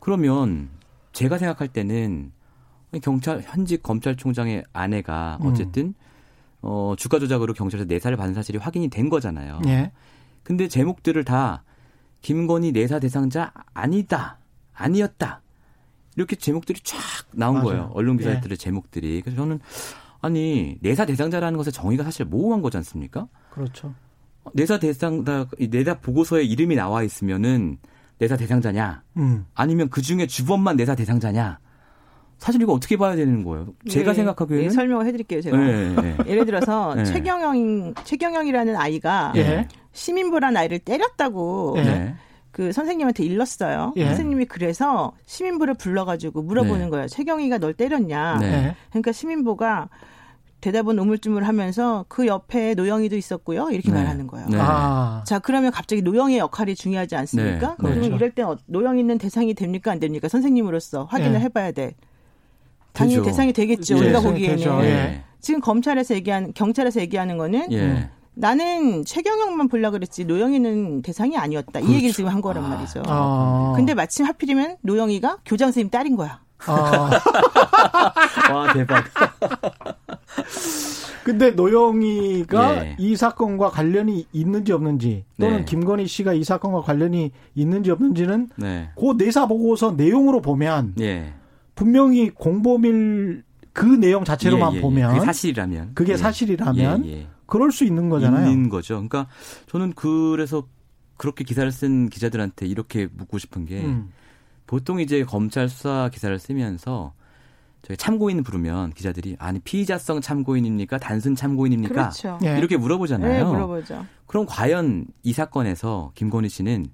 [0.00, 0.68] 그러면
[1.12, 2.32] 제가 생각할 때는
[3.02, 5.46] 경찰 현직 검찰총장의 아내가 음.
[5.46, 5.94] 어쨌든
[6.60, 9.60] 어 주가 조작으로 경찰에서 내사를 받은 사실이 확인이 된 거잖아요.
[9.66, 9.92] 예.
[10.42, 11.64] 근데 제목들을 다
[12.22, 14.38] 김건희 내사 대상자 아니다.
[14.72, 15.42] 아니었다.
[16.16, 16.98] 이렇게 제목들이 쫙
[17.32, 17.66] 나온 맞아요.
[17.66, 17.90] 거예요.
[17.94, 19.20] 언론 기사들의 제목들이.
[19.22, 19.60] 그래서 저는
[20.20, 23.28] 아니 내사 대상자라는 것의 정의가 사실 모호한 거지 않습니까?
[23.50, 23.94] 그렇죠.
[24.52, 27.78] 내사 대상자 이 내사 보고서에 이름이 나와 있으면은
[28.18, 29.02] 내사 대상자냐?
[29.16, 29.46] 음.
[29.54, 31.58] 아니면 그 중에 주범만 내사 대상자냐?
[32.38, 33.68] 사실 이거 어떻게 봐야 되는 거예요?
[33.88, 35.40] 제가 네, 생각하기에는 네, 설명을 해드릴게요.
[35.40, 36.16] 제가 네, 네.
[36.26, 37.04] 예를 들어서 네.
[37.04, 39.66] 최경영 최경영이라는 아이가 예.
[39.92, 41.82] 시민부란 아이를 때렸다고 예.
[41.82, 42.14] 네.
[42.54, 43.92] 그 선생님한테 일렀어요.
[43.96, 44.06] 예.
[44.06, 46.88] 선생님이 그래서 시민부를 불러가지고 물어보는 네.
[46.90, 47.08] 거예요.
[47.08, 48.38] 최경희가 널 때렸냐?
[48.40, 48.46] 네.
[48.46, 48.76] 예.
[48.90, 49.88] 그러니까 시민부가
[50.60, 53.70] 대답은 우물쭈물하면서 그 옆에 노영이도 있었고요.
[53.70, 53.98] 이렇게 네.
[53.98, 54.46] 말하는 거예요.
[54.48, 54.56] 네.
[54.60, 55.24] 아.
[55.26, 57.70] 자 그러면 갑자기 노영의 역할이 중요하지 않습니까?
[57.70, 57.74] 네.
[57.76, 58.14] 그러면 그렇죠.
[58.14, 60.28] 이럴 때 어- 노영이는 대상이 됩니까 안 됩니까?
[60.28, 61.40] 선생님으로서 확인을 예.
[61.40, 61.96] 해봐야 돼.
[62.92, 63.24] 당연히 되죠.
[63.26, 63.96] 대상이 되겠죠.
[63.96, 64.20] 예, 우리가.
[64.20, 64.78] 보기에는 되죠.
[64.84, 65.24] 예.
[65.40, 67.80] 지금 검찰에서 얘기한 경찰에서 얘기하는 거는 예.
[67.80, 68.08] 음.
[68.34, 71.80] 나는 최경영만 보려 그랬지 노영이는 대상이 아니었다.
[71.80, 73.02] 이 얘기를 지금 한 거란 말이죠.
[73.06, 73.72] 아.
[73.76, 76.40] 근데 마침 하필이면 노영이가 교장 선생님 딸인 거야.
[76.66, 77.10] 아.
[78.52, 79.04] 와 대박.
[81.24, 82.96] 근데 노영이가 예.
[82.98, 85.64] 이 사건과 관련이 있는지 없는지 또는 네.
[85.64, 88.90] 김건희 씨가 이 사건과 관련이 있는지 없는지는 네.
[88.94, 91.32] 그 내사 보고서 내용으로 보면 예.
[91.74, 94.82] 분명히 공범일 그 내용 자체로만 예, 예, 예.
[94.82, 96.16] 보면 그게 사실이라면 그게 예.
[96.16, 97.26] 사실이라면 예, 예.
[97.46, 98.50] 그럴 수 있는 거잖아요.
[98.50, 98.94] 있는 거죠.
[98.94, 99.26] 그러니까
[99.66, 100.66] 저는 그래서
[101.16, 104.10] 그렇게 기사를 쓴 기자들한테 이렇게 묻고 싶은 게 음.
[104.66, 107.12] 보통 이제 검찰 수사 기사를 쓰면서
[107.82, 112.38] 저희 참고인 부르면 기자들이 아니 피의자성 참고인입니까 단순 참고인입니까 그렇죠.
[112.42, 112.56] 예.
[112.56, 113.30] 이렇게 물어보잖아요.
[113.30, 114.06] 네, 물어보죠.
[114.26, 116.86] 그럼 과연 이 사건에서 김건희 씨는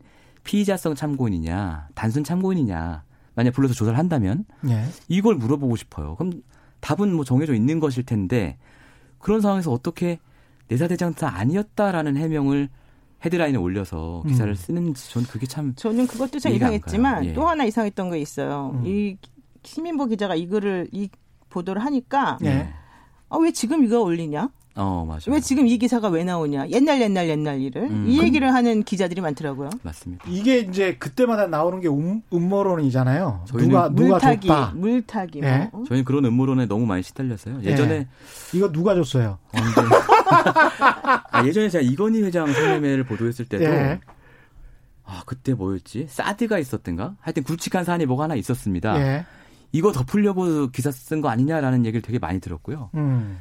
[0.43, 3.05] 피의자성 참고인이냐 단순 참고인이냐
[3.37, 4.85] 만약 불러서 조사를 한다면 예.
[5.07, 6.17] 이걸 물어보고 싶어요.
[6.17, 6.43] 그럼
[6.81, 8.59] 답은 뭐 정해져 있는 것일 텐데
[9.19, 10.19] 그런 상황에서 어떻게
[10.71, 12.69] 내사대장사 아니었다라는 해명을
[13.25, 14.55] 헤드라인에 올려서 기사를 음.
[14.55, 17.27] 쓰는지 전 그게 참 저는 그것도 참 이상했지만.
[17.27, 17.33] 예.
[17.35, 18.71] 또 하나 이상했던 게 있어요.
[18.75, 18.87] 음.
[18.87, 19.17] 이
[19.63, 21.11] 시민보 기자가 이 글을 이
[21.51, 22.69] 보도를 하니까 예.
[23.29, 24.49] 아, 왜 지금 이거 올리냐?
[24.77, 25.21] 어 맞아요.
[25.27, 26.69] 왜 지금 이 기사가 왜 나오냐?
[26.71, 28.07] 옛날 옛날 옛날 일을 음.
[28.09, 29.69] 이 얘기를 하는 기자들이 많더라고요.
[29.83, 30.25] 맞습니다.
[30.29, 33.45] 이게 이제 그때마다 나오는 게 음, 음모론이잖아요.
[33.47, 34.73] 저희는 누가 누가 물타기, 줬다.
[34.77, 35.41] 물타기.
[35.41, 35.51] 뭐.
[35.51, 35.71] 예.
[35.89, 37.63] 저희는 그런 음모론에 너무 많이 시달렸어요.
[37.65, 38.07] 예전에
[38.55, 39.39] 이거 누가 줬어요?
[41.31, 44.01] 아, 예전에 제가 이건희 회장 성매매를 보도했을 때도 예.
[45.05, 49.01] 아 그때 뭐였지 사드가 있었던가 하여튼 굵직한 사안이 뭐가 하나 있었습니다.
[49.01, 49.25] 예.
[49.73, 52.91] 이거 덮으려고 기사 쓴 거 아니냐라는 얘기를 되게 많이 들었고요.
[52.95, 53.39] 음.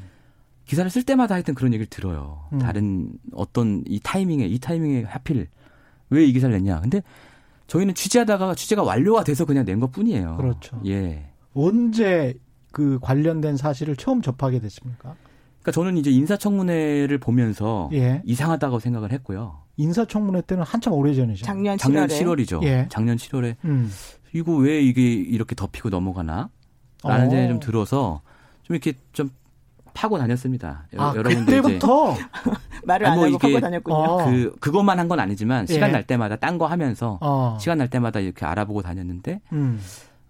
[0.66, 2.48] 기사를 쓸 때마다 하여튼 그런 얘기를 들어요.
[2.54, 2.60] 음.
[2.60, 5.48] 다른 어떤 이 타이밍에 이 타이밍에 하필
[6.12, 6.82] 왜 이 기사를 냈냐.
[6.82, 7.02] 근데
[7.68, 10.38] 저희는 취재하다가 취재가 완료가 돼서 그냥 낸 것 뿐이에요.
[10.38, 10.82] 그렇죠.
[10.88, 11.30] 예.
[11.54, 12.36] 언제
[12.72, 15.16] 그 관련된 사실을 처음 접하게 됐습니까?
[15.70, 18.22] 그러니까 저는 이제 인사청문회를 보면서 예.
[18.26, 19.59] 이상하다고 생각을 했고요.
[19.78, 21.45] 인사청문회 때는 한참 오래전이죠.
[21.45, 22.63] 작년 7월에 작년 7월이죠.
[22.63, 22.88] 예.
[22.89, 23.91] 작년 7월에 음.
[24.34, 26.49] 이거 왜 이게 이렇게 덮이고 넘어가나?
[27.03, 27.30] 라는 어.
[27.30, 28.22] 생각이 좀 들어서
[28.63, 29.30] 좀 이렇게 좀
[29.93, 30.88] 파고 다녔습니다.
[30.95, 32.15] 여- 아, 여러분들 이제 그때부터
[32.86, 33.95] 말을 안 뭐 하고 갖고 다녔군요.
[33.97, 34.26] 어.
[34.26, 35.93] 그 그것만 한 건 아니지만 시간 예.
[35.93, 37.57] 날 때마다 딴 거 하면서 어.
[37.59, 39.80] 시간 날 때마다 이렇게 알아보고 다녔는데 음.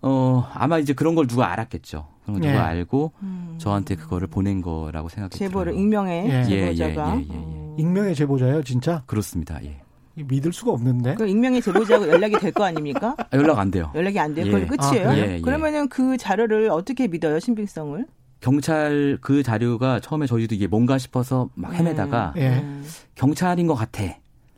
[0.01, 2.07] 어 아마 이제 그런 걸 누가 알았겠죠.
[2.29, 2.51] 그런 걸 예.
[2.53, 3.55] 누가 알고 음.
[3.57, 5.73] 저한테 그거를 보낸 거라고 생각이 제보를.
[5.75, 6.43] 익명의 예.
[6.43, 7.33] 제보자가 예, 예, 예, 예.
[7.37, 7.75] 음.
[7.77, 9.03] 익명의 제보자예요, 진짜?
[9.05, 9.59] 그렇습니다.
[9.63, 9.81] 예.
[10.15, 11.15] 믿을 수가 없는데.
[11.15, 13.15] 그 익명의 제보자하고 연락이 될 거 아닙니까?
[13.31, 13.89] 아, 연락 안 돼요.
[13.95, 14.47] 연락이 안 돼요.
[14.47, 14.51] 예.
[14.51, 15.07] 그걸 끝이에요.
[15.09, 15.25] 아, 그래요?
[15.31, 15.41] 예, 예.
[15.41, 18.05] 그러면은 그 자료를 어떻게 믿어요, 신빙성을?
[18.41, 22.49] 경찰 그 자료가 처음에 저희도 이게 뭔가 싶어서 막 헤매다가 음, 예.
[22.59, 22.85] 음.
[23.15, 24.03] 경찰인 것 같아.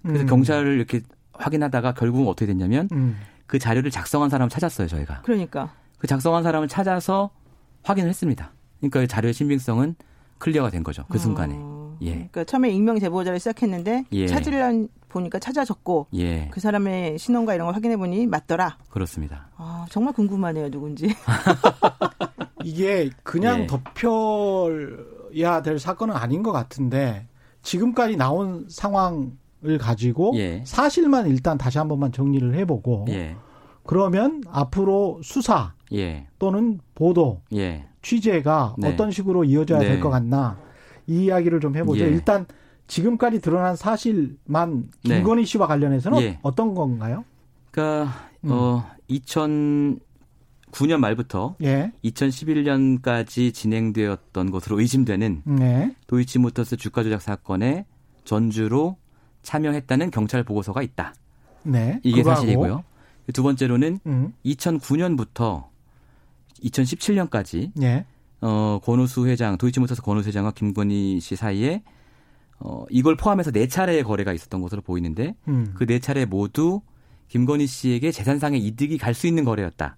[0.04, 0.28] 그래서 음.
[0.28, 1.02] 경찰을 이렇게
[1.34, 3.18] 확인하다가 결국은 어떻게 됐냐면 음.
[3.48, 5.22] 그 자료를 작성한 사람을 찾았어요 저희가.
[5.24, 7.32] 그러니까 그 작성한 사람을 찾아서
[7.84, 8.52] 확인을 했습니다.
[8.80, 9.96] 그러니까 이 자료의 신빙성은
[10.38, 11.06] clear가 된 거죠.
[11.10, 11.56] 그 순간에.
[11.58, 12.12] 어, 예.
[12.14, 14.28] 그러니까 처음에 익명 제보자를 시작했는데 예.
[14.28, 14.72] 찾으려
[15.10, 16.48] 보니까 찾아졌고 예.
[16.52, 18.78] 그 사람의 신원과 이런 걸 확인해 보니 맞더라.
[18.90, 19.50] 그렇습니다.
[19.58, 21.14] 아, 정말 궁금하네요, 누군지.
[22.64, 23.68] 이게 그냥 예.
[23.68, 27.28] 덮여야 될 사건은 아닌 것 같은데
[27.62, 30.64] 지금까지 나온 상황을 가지고 예.
[30.66, 33.36] 사실만 일단 다시 한 번만 정리를 해보고 예.
[33.86, 36.28] 그러면 앞으로 수사 예.
[36.40, 37.86] 또는 보도 예.
[38.02, 38.90] 취재가 네.
[38.90, 39.88] 어떤 식으로 이어져야 네.
[39.90, 40.58] 될것 같나
[41.08, 42.04] 이 이야기를 좀 해보죠.
[42.04, 42.10] 예.
[42.10, 42.46] 일단
[42.88, 45.16] 지금까지 드러난 사실만 네.
[45.16, 46.40] 김건희 씨와 관련해서는 예.
[46.42, 47.24] 어떤 건가요?
[47.72, 48.14] 그러니까
[48.44, 48.50] 음.
[48.52, 57.86] 어 2009년 말부터 예, 2011년까지 진행되었던 것으로 의심되는 네, 도이치모터스 주가 조작 사건에
[58.24, 58.98] 전주로
[59.44, 61.14] 참여했다는 경찰 보고서가 있다.
[61.64, 62.00] 네.
[62.04, 62.84] 이게 사실이고요.
[63.34, 65.71] 두 번째로는 음, 2009년부터
[66.64, 68.06] 2017년까지 예,
[68.42, 71.84] 어, 권우수 회장, 도이치모터스 권우수 회장과 김건희 씨 사이에
[72.60, 76.82] 어, 이걸 포함해서 네 차례의 거래가 있었던 것으로 보이는데 음, 그네 차례 모두
[77.28, 79.98] 김건희 씨에게 재산상의 이득이 갈 수 있는 거래였다.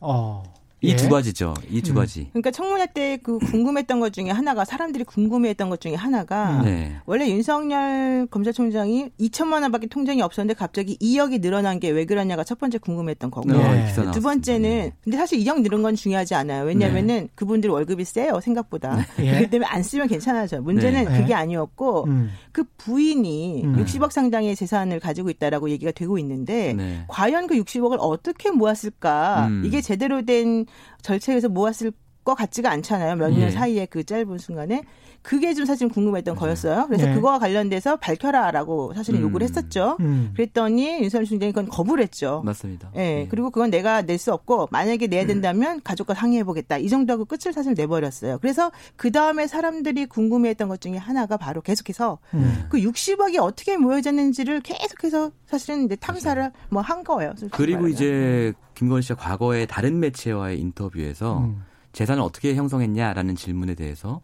[0.00, 0.42] 어,
[0.82, 0.96] 이 예.
[0.96, 1.54] 두 가지죠.
[1.70, 1.94] 이두 음.
[1.94, 2.28] 가지.
[2.32, 6.96] 그러니까 청문회 때 그 궁금했던 것 중에 하나가 사람들이 궁금해했던 것 중에 하나가 네.
[7.06, 12.78] 원래 윤석열 검찰총장이 2천만 원밖에 통장이 없었는데 갑자기 2억이 늘어난 게 왜 그러냐가 첫 번째
[12.78, 13.52] 궁금했던 거고.
[13.52, 13.58] 네.
[13.58, 14.20] 어, 기사 두.
[14.22, 14.92] 번째는 네.
[15.04, 16.64] 근데 사실 2억 늘은 건 중요하지 않아요.
[16.64, 19.06] 왜냐하면은 그분들 월급이 세요 생각보다.
[19.20, 19.30] 예.
[19.30, 20.62] 그렇기 때문에 안 쓰면 괜찮아져요.
[20.62, 21.18] 문제는 네.
[21.20, 23.76] 그게 아니었고 음, 그 부인이 음.
[23.84, 27.04] 60억 상당의 재산을 가지고 있다라고 얘기가 되고 있는데 네.
[27.08, 29.46] 과연 그 60억을 어떻게 모았을까?
[29.48, 29.62] 음.
[29.66, 30.64] 이게 제대로 된
[31.02, 31.92] 절차에서 모았을
[32.24, 33.16] 것 같지가 않잖아요.
[33.16, 33.50] 몇년 예.
[33.50, 34.82] 사이에 그 짧은 순간에
[35.22, 36.34] 그게 좀 사실 궁금했던.
[36.36, 36.86] 거였어요.
[36.88, 37.14] 그래서 네.
[37.14, 39.24] 그거와 관련돼서 밝혀라라고 사실은 음.
[39.26, 39.96] 요구를 했었죠.
[40.00, 40.32] 음.
[40.34, 42.42] 그랬더니 윤석열 총장이 그건 거부를 했죠.
[42.44, 42.90] 맞습니다.
[42.96, 46.78] 예, 그리고 그건 내가 낼 수 없고 만약에 내야 된다면 가족과 상의해 보겠다.
[46.78, 48.38] 이 정도하고 끝을 사실 내버렸어요.
[48.40, 52.64] 그래서 그 다음에 사람들이 궁금해했던 것 중에 하나가 바로 계속해서 음.
[52.68, 57.32] 그 60억이 어떻게 모여졌는지를 계속해서 사실은 이제 탐사를 뭐 한 거예요.
[57.52, 57.90] 그리고 말하면.
[57.90, 61.62] 이제 김건희 씨가 과거에 다른 매체와의 인터뷰에서 음.
[61.92, 64.20] 재산을 어떻게 형성했냐라는 질문에 대해서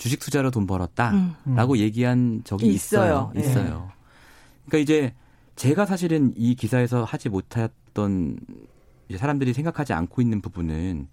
[0.00, 1.76] 주식 투자로 돈 벌었다라고 음.
[1.76, 3.30] 얘기한 적이 있어요.
[3.30, 3.32] 있어요.
[3.36, 3.40] 예.
[3.40, 3.92] 있어요.
[4.66, 5.14] 그러니까 이제
[5.56, 8.38] 제가 사실은 이 기사에서 하지 못했던
[9.10, 11.06] 이제 사람들이 생각하지 않고 있는 부분은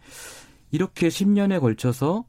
[0.72, 2.24] 이렇게 10년에 걸쳐서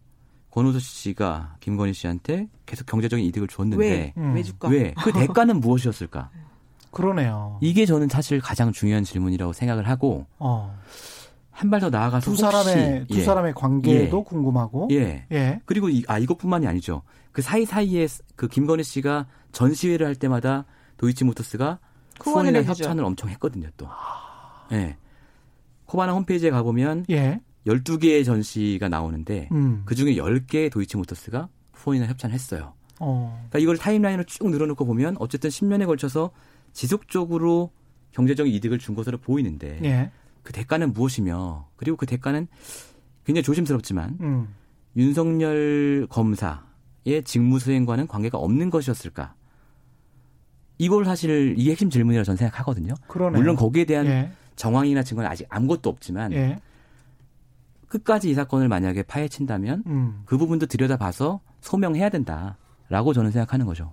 [0.51, 4.15] 권호수 씨가 김건희 씨한테 계속 경제적인 이득을 줬는데 왜?
[4.17, 4.35] 음.
[4.35, 4.69] 왜 줄까?
[4.69, 4.95] 왜?
[5.01, 6.29] 그 대가는 무엇이었을까?
[6.91, 7.59] 그러네요.
[7.61, 10.77] 이게 저는 사실 가장 중요한 질문이라고 생각을 하고 어.
[11.59, 14.25] 한 발 더 나아가서 두 사람의 혹시, 두 예, 사람의 관계도 예.
[14.25, 14.89] 궁금하고.
[14.93, 15.27] 예.
[15.33, 15.61] 예.
[15.65, 17.03] 그리고 이, 아 이것뿐만이 아니죠.
[17.33, 18.07] 그 사이 사이에
[18.37, 20.67] 그 김건희 씨가 전시회를 할 때마다
[20.99, 21.81] 도이치모터스가
[22.21, 22.63] 후원을 후원이나.
[22.73, 23.69] 협찬을 엄청 했거든요.
[23.77, 23.89] 또.
[24.71, 24.97] 예.
[25.87, 27.41] 코바나 홈페이지에 가보면 예.
[27.67, 29.83] 12개의 전시가 나오는데 음.
[29.85, 32.75] 그 중에 10개의 도이치모터스가 후원이나 협찬을 했어요.
[33.01, 33.35] 어.
[33.51, 36.31] 그러니까 이걸 타임라인을 쭉 늘어놓고 보면 어쨌든 10년에 걸쳐서
[36.73, 37.71] 지속적으로
[38.13, 40.11] 경제적인 이득을 준 것으로 보이는데 예.
[40.49, 42.49] 그 대가는 무엇이며 그리고 그 대가는
[43.27, 44.49] 굉장히 조심스럽지만 음.
[44.97, 49.35] 윤석열 검사의 직무 수행과는 관계가 없는 것이었을까?
[50.79, 52.95] 이걸 사실 이 핵심 질문이라고 저는 생각하거든요.
[53.09, 53.39] 그러네요.
[53.39, 54.33] 물론 거기에 대한 예.
[54.57, 56.59] 정황이나 증거는 아직 아무것도 없지만 예.
[57.89, 60.23] 끝까지 이 사건을 만약에 파헤친다면 음.
[60.25, 63.93] 그 부분도 들여다봐서 소명해야 된다라고 저는 생각하는 거죠.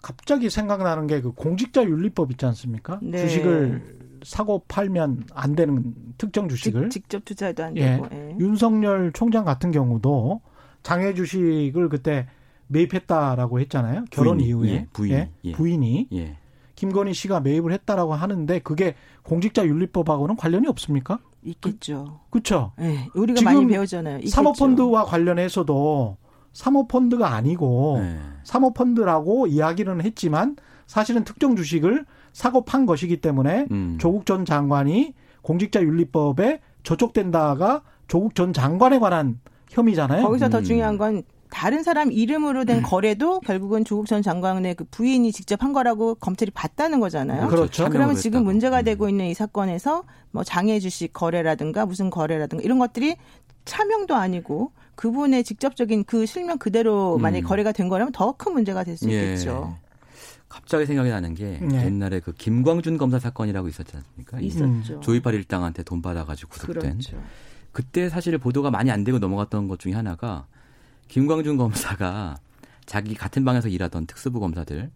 [0.00, 2.98] 갑자기 생각나는 게 그 공직자 윤리법 있지 않습니까?
[3.02, 3.18] 네.
[3.18, 7.92] 주식을 사고 팔면 안 되는 특정 주식을 직, 접 투자도 안 예.
[7.92, 8.08] 되고.
[8.12, 8.36] 예.
[8.38, 10.40] 윤석열 총장 같은 경우도
[10.82, 12.26] 장외 주식을 그때
[12.68, 14.04] 매입했다라고 했잖아요.
[14.10, 15.52] 결혼 부인이, 이후에 예, 부인이, 예.
[15.52, 16.36] 부인이 예.
[16.76, 21.18] 김건희 씨가 매입을 했다라고 하는데 그게 공직자 윤리법하고는 관련이 없습니까?
[21.42, 22.20] 있겠죠.
[22.30, 22.72] 그 렇죠.
[22.80, 23.06] 예.
[23.14, 24.18] 우리가 많이 배우잖아요.
[24.18, 24.34] 있겠죠.
[24.34, 26.16] 사모펀드와 관련해서도
[26.52, 28.18] 사모펀드가 아니고 네.
[28.44, 30.56] 사모펀드라고 이야기는 했지만
[30.86, 33.96] 사실은 특정 주식을 사고 판 것이기 때문에 음.
[34.00, 40.22] 조국 전 장관이 공직자윤리법에 저촉된다가 조국 전 장관에 관한 혐의잖아요.
[40.22, 40.64] 거기서 더 음.
[40.64, 45.72] 중요한 건 다른 사람 이름으로 된 거래도 결국은 조국 전 장관의 그 부인이 직접 한
[45.72, 47.48] 거라고 검찰이 봤다는 거잖아요.
[47.48, 47.72] 그렇죠.
[47.72, 48.44] 참여를 그러면 지금.
[48.44, 48.84] 문제가 음.
[48.84, 53.16] 되고 있는 이 사건에서 뭐 장애 주식 거래라든가 무슨 거래라든가 이런 것들이
[53.64, 57.22] 차명도 아니고 그분의 직접적인 그 실명 그대로 음.
[57.22, 59.74] 만약에 거래가 된 거라면 더 큰 문제가 될 수 있겠죠.
[59.76, 59.89] 예.
[60.50, 61.86] 갑자기 생각이 나는 게 네.
[61.86, 64.40] 옛날에 그 김광준 검사 사건이라고 있었지 않습니까?
[64.40, 64.98] 이 있었죠.
[65.00, 66.98] 조이팔 일당한테 돈 받아가지고 구속된.
[66.98, 67.22] 그렇죠.
[67.72, 70.46] 그때 사실 보도가 많이 안 되고 넘어갔던 것 중에 하나가
[71.06, 72.36] 김광준 검사가
[72.84, 74.90] 자기 같은 방에서 일하던 특수부 검사들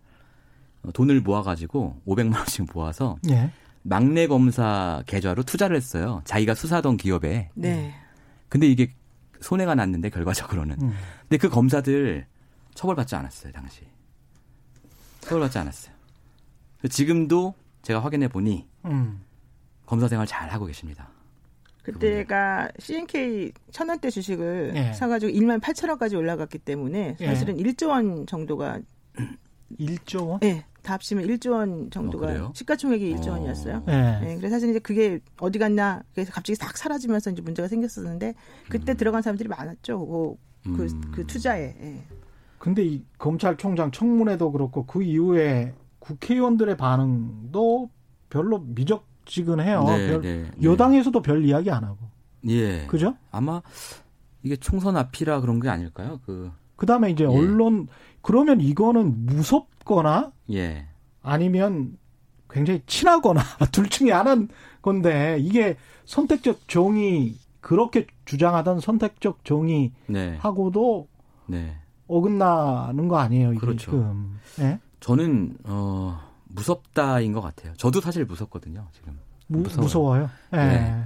[0.82, 3.52] 어, 돈을 모아가지고 500만 원씩 모아서 예.
[3.82, 6.20] 막내 검사 계좌로 투자를 했어요.
[6.24, 7.50] 자기가 수사하던 기업에.
[7.54, 7.94] 네.
[8.48, 8.92] 근데 이게
[9.40, 10.82] 손해가 났는데 결과적으로는.
[10.82, 10.94] 음.
[11.20, 12.26] 근데 그 검사들
[12.74, 13.82] 처벌받지 않았어요 당시.
[15.24, 15.94] 처벌받지 않았어요.
[16.90, 19.22] 지금도 제가 확인해 보니 음.
[19.86, 21.08] 검사 생활 잘 하고 계십니다.
[21.82, 24.92] 그때가 CNK 천 원대 주식을 예.
[24.94, 27.26] 사가지고 1만 8천 원까지 올라갔기 때문에 예.
[27.26, 28.80] 사실은 1조 원 정도가
[29.78, 30.40] 1조 원?
[30.44, 32.52] 예, 다 합치면 1조 원 어, 정도가 그래요?
[32.54, 33.32] 시가총액이 1조 어.
[33.32, 33.82] 원이었어요.
[33.88, 33.92] 예.
[33.92, 38.34] 네, 그래서 사실 이제 그게 어디 갔나 그래서 갑자기 싹 사라지면서 이제 문제가 생겼었는데
[38.70, 40.06] 그때 들어간 사람들이 많았죠.
[40.64, 41.12] 그, 그, 음.
[41.14, 41.74] 그 투자에.
[41.80, 42.02] 예.
[42.64, 47.90] 근데 이 검찰총장 청문회도 그렇고 그 이후에 국회의원들의 반응도
[48.30, 49.84] 별로 미적지근해요.
[49.84, 50.50] 네, 별- 네, 네.
[50.62, 51.98] 여당에서도 별 이야기 안 하고.
[52.48, 52.86] 예.
[52.86, 53.16] 그죠?
[53.30, 53.60] 아마
[54.42, 56.20] 이게 총선 앞이라 그런 게 아닐까요?
[56.24, 57.28] 그 그 다음에 이제 예.
[57.28, 57.86] 언론
[58.22, 60.86] 그러면 이거는 무섭거나 예.
[61.22, 61.98] 아니면
[62.48, 63.42] 굉장히 친하거나
[63.72, 64.48] 둘 중에 하나인
[64.80, 71.08] 건데 이게 선택적 정의 그렇게 주장하던 선택적 정의하고도
[71.46, 71.58] 네.
[71.58, 71.76] 네.
[72.06, 73.52] 어긋나는 거 아니에요?
[73.52, 73.90] 이게 그렇죠.
[73.90, 74.38] 지금.
[74.60, 74.78] 예?
[75.00, 77.74] 저는 어 무섭다인 것 같아요.
[77.76, 79.18] 저도 사실 무섭거든요, 지금.
[79.46, 80.30] 무, 무서워요.
[80.52, 80.56] 예.
[80.56, 81.04] 네.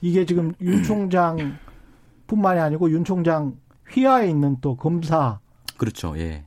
[0.00, 3.56] 이게 지금 윤 총장뿐만이 아니고 윤 총장
[3.90, 5.40] 휘하에 있는 또 검사들이
[5.76, 6.16] 그렇죠.
[6.18, 6.44] 예.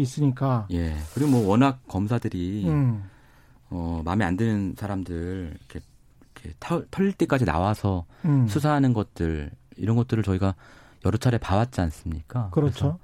[0.00, 0.66] 있으니까.
[0.72, 0.96] 예.
[1.14, 3.04] 그리고 뭐 워낙 검사들이 음.
[3.70, 5.80] 어 마음에 안 드는 사람들 이렇게,
[6.34, 8.46] 이렇게 털, 털릴 때까지 나와서 음.
[8.48, 10.54] 수사하는 것들 이런 것들을 저희가
[11.06, 12.50] 여러 차례 봐왔지 않습니까?
[12.50, 12.98] 그렇죠.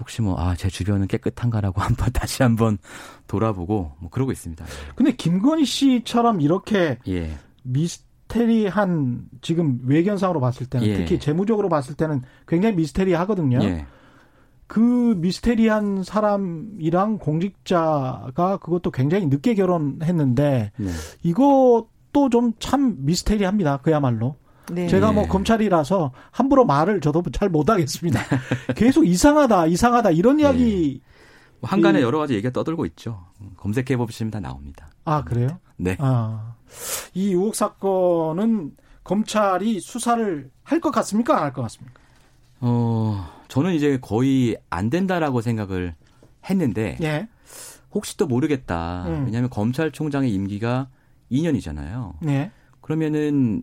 [0.00, 2.78] 혹시 뭐 아 제 주변은 깨끗한가라고 한번 다시 한번
[3.28, 4.64] 돌아보고 뭐 그러고 있습니다.
[4.96, 7.30] 근데 김건희 씨처럼 이렇게 예.
[7.62, 10.96] 미스테리한 지금 외견상으로 봤을 때는 예.
[10.96, 13.60] 특히 재무적으로 봤을 때는 굉장히 미스테리하거든요.
[13.62, 13.86] 예.
[14.66, 14.80] 그
[15.18, 20.90] 미스테리한 사람이랑 공직자가 그것도 굉장히 늦게 결혼했는데 네.
[21.22, 23.78] 이것도 좀 참 미스테리합니다.
[23.78, 24.36] 그야말로.
[24.72, 24.88] 네.
[24.88, 25.28] 제가 뭐 예.
[25.28, 28.20] 검찰이라서 함부로 말을 저도 잘 못하겠습니다.
[28.76, 31.00] 계속 이상하다, 이상하다 이런 이야기.
[31.60, 33.26] 뭐 한간에 이- 여러 가지 얘기가 떠돌고 있죠.
[33.56, 34.88] 검색해 보시면 다 나옵니다.
[35.04, 35.58] 아 그래요?
[35.76, 35.96] 네.
[36.00, 36.54] 아,
[37.14, 38.72] 이 의혹 사건은
[39.04, 41.36] 검찰이 수사를 할 것 같습니까?
[41.36, 42.00] 안 할 것 같습니까?
[42.60, 45.94] 어, 저는 이제 거의 안 된다라고 생각을
[46.48, 47.28] 했는데 예,
[47.92, 49.04] 혹시 또 모르겠다.
[49.08, 49.24] 음.
[49.26, 50.88] 왜냐하면 검찰총장의 임기가
[51.30, 52.14] 2년이잖아요.
[52.20, 52.50] 네,
[52.80, 53.62] 그러면은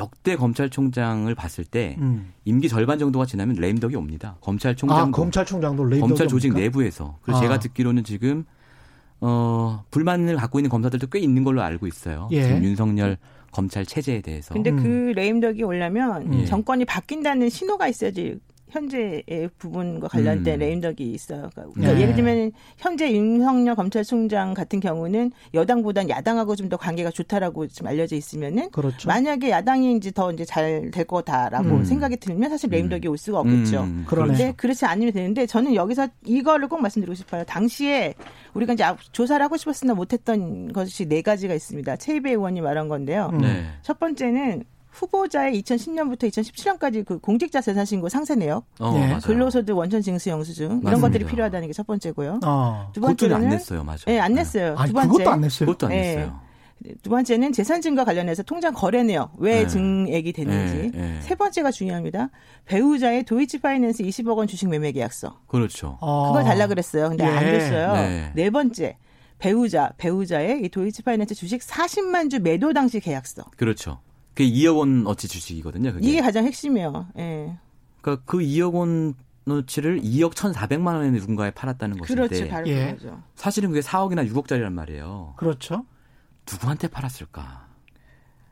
[0.00, 2.32] 역대 검찰총장을 봤을 때 음.
[2.46, 4.36] 임기 절반 정도가 지나면 레임덕이 옵니다.
[4.36, 7.40] 아 검찰총장도 검찰총장도 레이더 검찰 조직 내부에서 그리고 아.
[7.42, 8.44] 제가 듣기로는 지금
[9.20, 12.28] 어 불만을 갖고 있는 검사들도 꽤 있는 걸로 알고 있어요.
[12.32, 12.42] 예.
[12.42, 13.18] 지금 윤석열
[13.52, 14.54] 검찰 체제에 대해서.
[14.54, 14.82] 근데 음.
[14.82, 16.44] 그 레임덕이 오려면 예.
[16.46, 18.38] 정권이 바뀐다는 신호가 있어야지
[18.70, 20.58] 현재의 부분과 관련된 음.
[20.60, 21.50] 레임덕이 있어요.
[21.54, 22.00] 그러니까 네.
[22.02, 28.14] 예를 들면 현재 윤석열 검찰총장 같은 경우는 여당보단 야당하고 좀 더 관계가 좋다라고 좀 알려져
[28.14, 29.08] 있으면은 그렇죠.
[29.08, 31.84] 만약에 야당이 이제 더 이제 잘 될 거다라고 음.
[31.84, 33.80] 생각이 들면 사실 레임덕이 올 수가 없겠죠.
[33.82, 34.28] 음, 그러네.
[34.28, 37.42] 근데 그렇지 않으면 되는데 저는 여기서 이거를 꼭 말씀드리고 싶어요.
[37.44, 38.14] 당시에
[38.54, 41.96] 우리가 이제 앞- 조사를 하고 싶었으나 못했던 것이 네 가지가 있습니다.
[41.96, 43.30] 최이배 의원이 말한 건데요.
[43.32, 43.38] 음.
[43.38, 43.64] 네.
[43.82, 44.62] 첫 번째는
[44.92, 49.06] 후보자의 2010년부터 2017년까지 그 공직자 재산 신고 상세 내역, 어, 예.
[49.06, 49.20] 맞아요.
[49.20, 51.08] 근로소득 원천 징수 영수증 이런 맞습니다.
[51.08, 52.40] 것들이 필요하다는 게 첫 번째고요.
[52.44, 52.90] 어.
[52.92, 53.98] 두 그것도 안 번째는 냈어요, 맞아요.
[54.08, 54.74] 예, 안 냈어요.
[54.76, 55.66] 아니 두 번째 그것도 안 냈어요.
[55.66, 55.96] 그것도 안 예.
[55.96, 56.40] 냈어요.
[57.02, 59.66] 두 번째는 재산 증과 관련해서 통장 거래 내역 왜 네.
[59.66, 60.90] 증액이 됐는지.
[60.94, 61.20] 예, 예.
[61.20, 62.30] 세 번째가 중요합니다.
[62.64, 65.40] 배우자의 도이치 파이낸스 20억 원 주식 매매 계약서.
[65.46, 65.98] 그렇죠.
[66.00, 66.28] 어.
[66.28, 67.10] 그걸 달라 그랬어요.
[67.10, 67.28] 근데 예.
[67.28, 67.92] 안 됐어요.
[67.92, 68.32] 네.
[68.34, 68.50] 네.
[68.50, 68.96] 번째.
[69.38, 73.42] 배우자, 배우자의 이 도이치 파이낸스 주식 40만 주 매도 당시 계약서.
[73.56, 74.00] 그렇죠.
[74.40, 75.92] 그게 2억 원 어치 주식이거든요.
[75.92, 76.08] 그게.
[76.08, 77.08] 이게 가장 핵심이에요.
[77.18, 77.58] 예.
[78.00, 78.72] 그러니까 그 2억
[79.46, 82.48] 원어치를 2억 1,400만 원에 누군가에 팔았다는 것인데.
[82.48, 82.94] 바로 예.
[82.94, 83.22] 그거죠.
[83.34, 85.34] 사실은 그게 4억이나 6억짜리란 말이에요.
[85.36, 85.84] 그렇죠.
[86.50, 87.68] 누구한테 팔았을까?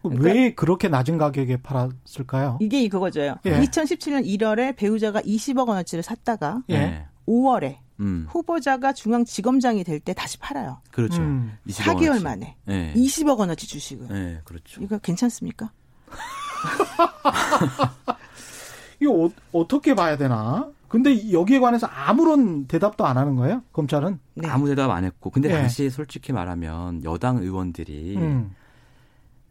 [0.05, 2.59] 왜 그렇게 낮은 가격에 팔았을까요?
[2.61, 3.20] 이게 그거죠.
[3.22, 3.36] 예.
[3.43, 6.78] 2017년 1월에 배우자가 20억 원어치를 샀다가 예.
[6.78, 7.07] 네.
[7.26, 10.80] 5월에 음, 후보자가 중앙지검장이 될 때 다시 팔아요.
[10.90, 11.20] 그렇죠.
[11.20, 11.57] 음.
[11.66, 12.24] 20억 4개월 원어치.
[12.24, 12.57] 만에.
[12.64, 12.92] 네.
[12.94, 14.09] 20억 원어치 주식을.
[14.09, 14.80] 네, 그렇죠.
[14.82, 15.70] 이거 괜찮습니까?
[19.01, 20.68] 이거 어, 어떻게 봐야 되나?
[20.88, 23.62] 근데 여기에 관해서 아무런 대답도 안 하는 거예요?
[23.72, 24.18] 검찰은?
[24.34, 24.49] 네.
[24.49, 25.30] 아무 대답 안 했고.
[25.30, 25.55] 근데 예.
[25.55, 28.55] 당시 솔직히 말하면 여당 의원들이 음.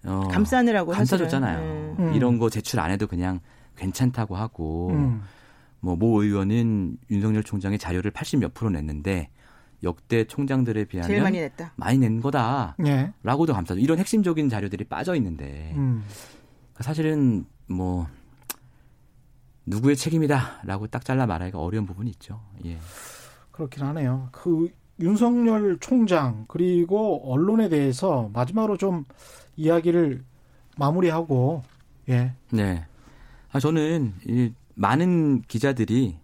[0.06, 1.58] 어, 감싸느라고 감싸줬잖아요.
[1.58, 1.96] 사실은.
[2.00, 2.14] 음.
[2.16, 3.40] 이런 거 제출 안 해도 그냥
[3.76, 5.22] 괜찮다고 하고 음.
[5.80, 9.30] 뭐모 의원은 윤석열 총장의 자료를 80몇 프로 냈는데
[9.84, 10.88] 역대 총장들에 네.
[10.88, 11.74] 비하면 제일 많이 냈다.
[11.76, 13.54] 많이 낸 거다라고도 예.
[13.54, 13.80] 감싸죠.
[13.80, 16.04] 이런 핵심적인 자료들이 빠져 있는데 음.
[16.80, 18.08] 사실은 뭐
[19.66, 22.42] 누구의 책임이다라고 딱 잘라 말하기가 어려운 부분이 있죠.
[22.66, 22.80] 예.
[23.52, 24.30] 그렇긴 하네요.
[24.32, 24.70] 그
[25.00, 29.06] 윤석열 총장 그리고 언론에 대해서 마지막으로 좀
[29.56, 30.24] 이야기를
[30.78, 31.64] 마무리하고
[32.10, 32.34] 예.
[32.52, 32.86] 네.
[33.52, 36.18] 아, 저는 이 많은 기자들이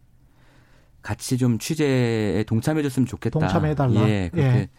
[1.01, 3.39] 같이 좀 취재에 동참해줬으면 좋겠다.
[3.39, 4.08] 동참해달라.
[4.08, 4.70] 예, 그렇게 예.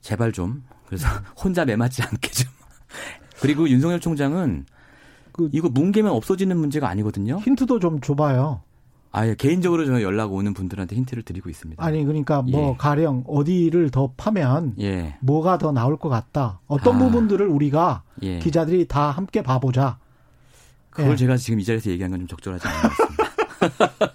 [0.00, 0.64] 제발 좀.
[0.86, 1.06] 그래서
[1.42, 2.50] 혼자 매맞지 않게 좀.
[3.40, 4.66] 그리고 윤석열 총장은
[5.32, 7.38] 그- 이거 뭉개면 없어지는 문제가 아니거든요.
[7.38, 8.62] 힌트도 좀 줘봐요.
[9.14, 11.84] 아예 개인적으로 저는 연락 오는 분들한테 힌트를 드리고 있습니다.
[11.84, 12.76] 아니 그러니까 뭐 예.
[12.78, 16.60] 가령 어디를 더 파면 예, 뭐가 더 나올 것 같다.
[16.66, 16.98] 어떤 아.
[16.98, 18.38] 부분들을 우리가 예.
[18.38, 19.98] 기자들이 다 함께 봐보자.
[20.92, 21.16] 그걸 예.
[21.16, 23.22] 제가 지금 이 자리에서 얘기한 건 좀 적절하지 않은 것 같습니다.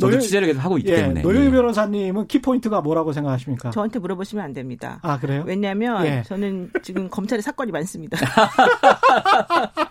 [0.00, 1.22] 저도 노영- 취재를 계속 하고 있기 예, 때문에.
[1.22, 1.50] 노영희 예.
[1.50, 3.70] 변호사님은 키포인트가 뭐라고 생각하십니까?
[3.70, 4.98] 저한테 물어보시면 안 됩니다.
[5.02, 5.42] 아 그래요?
[5.46, 6.22] 왜냐하면 예.
[6.26, 8.18] 저는 지금 검찰에 사건이 많습니다.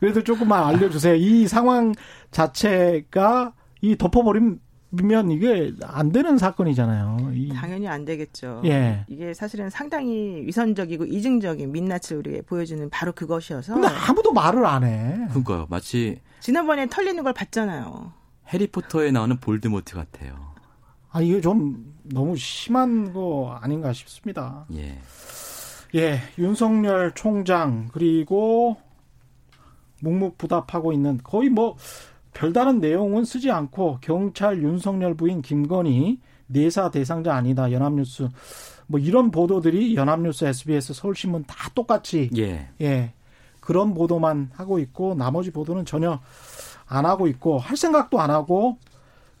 [0.00, 1.14] 그래도 조금만 알려주세요.
[1.16, 1.92] 이 상황
[2.30, 4.40] 자체가 이 덮어버리
[4.90, 7.32] 면 이게 안 되는 사건이잖아요.
[7.34, 8.62] 이, 당연히 안 되겠죠.
[8.64, 9.04] 예.
[9.08, 15.26] 이게 사실은 상당히 위선적이고 이중적인 민낯을 우리에게 보여주는 바로 그것이어서 근데 아무도 말을 안 해.
[15.28, 15.66] 그러니까요.
[15.68, 18.12] 마치 지난번에 털리는 걸 봤잖아요.
[18.48, 20.54] 해리포터에 나오는 볼드모트 같아요.
[21.10, 24.64] 아 이게 좀 너무 심한 거 아닌가 싶습니다.
[24.74, 24.98] 예.
[25.94, 28.76] 예, 윤석열 총장 그리고
[30.00, 31.76] 묵묵부답하고 있는 거의 뭐
[32.38, 38.28] 별다른 내용은 쓰지 않고 경찰 윤석열 부인 김건희 내사 대상자 아니다 연합뉴스
[38.86, 42.68] 뭐 이런 보도들이 연합뉴스 SBS 서울신문 다 똑같이 예.
[42.80, 43.12] 예
[43.58, 46.20] 그런 보도만 하고 있고 나머지 보도는 전혀
[46.86, 48.78] 안 하고 있고 할 생각도 안 하고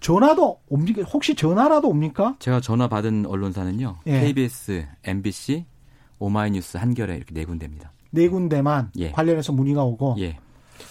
[0.00, 2.34] 전화도 옵니까 혹시 전화라도 옵니까?
[2.40, 3.98] 제가 전화 받은 언론사는요.
[4.06, 4.20] 예.
[4.20, 5.64] KBS, MBC,
[6.18, 7.92] 오마이뉴스, 한겨레 이렇게 네 군데입니다.
[8.10, 9.12] 네 군데만 예.
[9.12, 10.16] 관련해서 문의가 오고.
[10.18, 10.38] 예.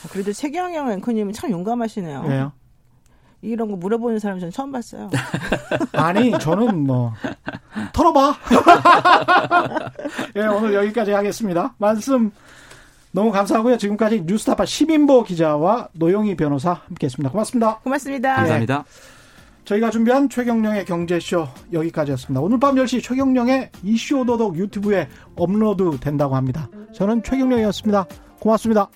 [0.04, 2.26] 아, 그래도 최경영 앵커님은 참 용감하시네요.
[2.28, 2.52] 왜요?
[3.42, 5.10] 이런 거 물어보는 사람 전 처음 봤어요.
[5.94, 7.14] 아니, 저는 뭐,
[7.94, 8.36] 털어봐.
[10.36, 11.76] 예, 오늘 여기까지 하겠습니다.
[11.78, 12.32] 말씀
[13.12, 13.78] 너무 감사하고요.
[13.78, 17.32] 지금까지 뉴스타파 시민보 기자와 노영희 변호사 함께 했습니다.
[17.32, 17.80] 고맙습니다.
[17.80, 18.36] 고맙습니다.
[18.36, 18.86] 감사합니다.
[19.66, 22.40] 저희가 준비한 최경령의 경제쇼 여기까지였습니다.
[22.40, 26.70] 오늘 밤 10시 최경령의 이슈 오도독 유튜브에 업로드 된다고 합니다.
[26.94, 28.06] 저는 최경령이었습니다.
[28.40, 28.90] 고맙습니다.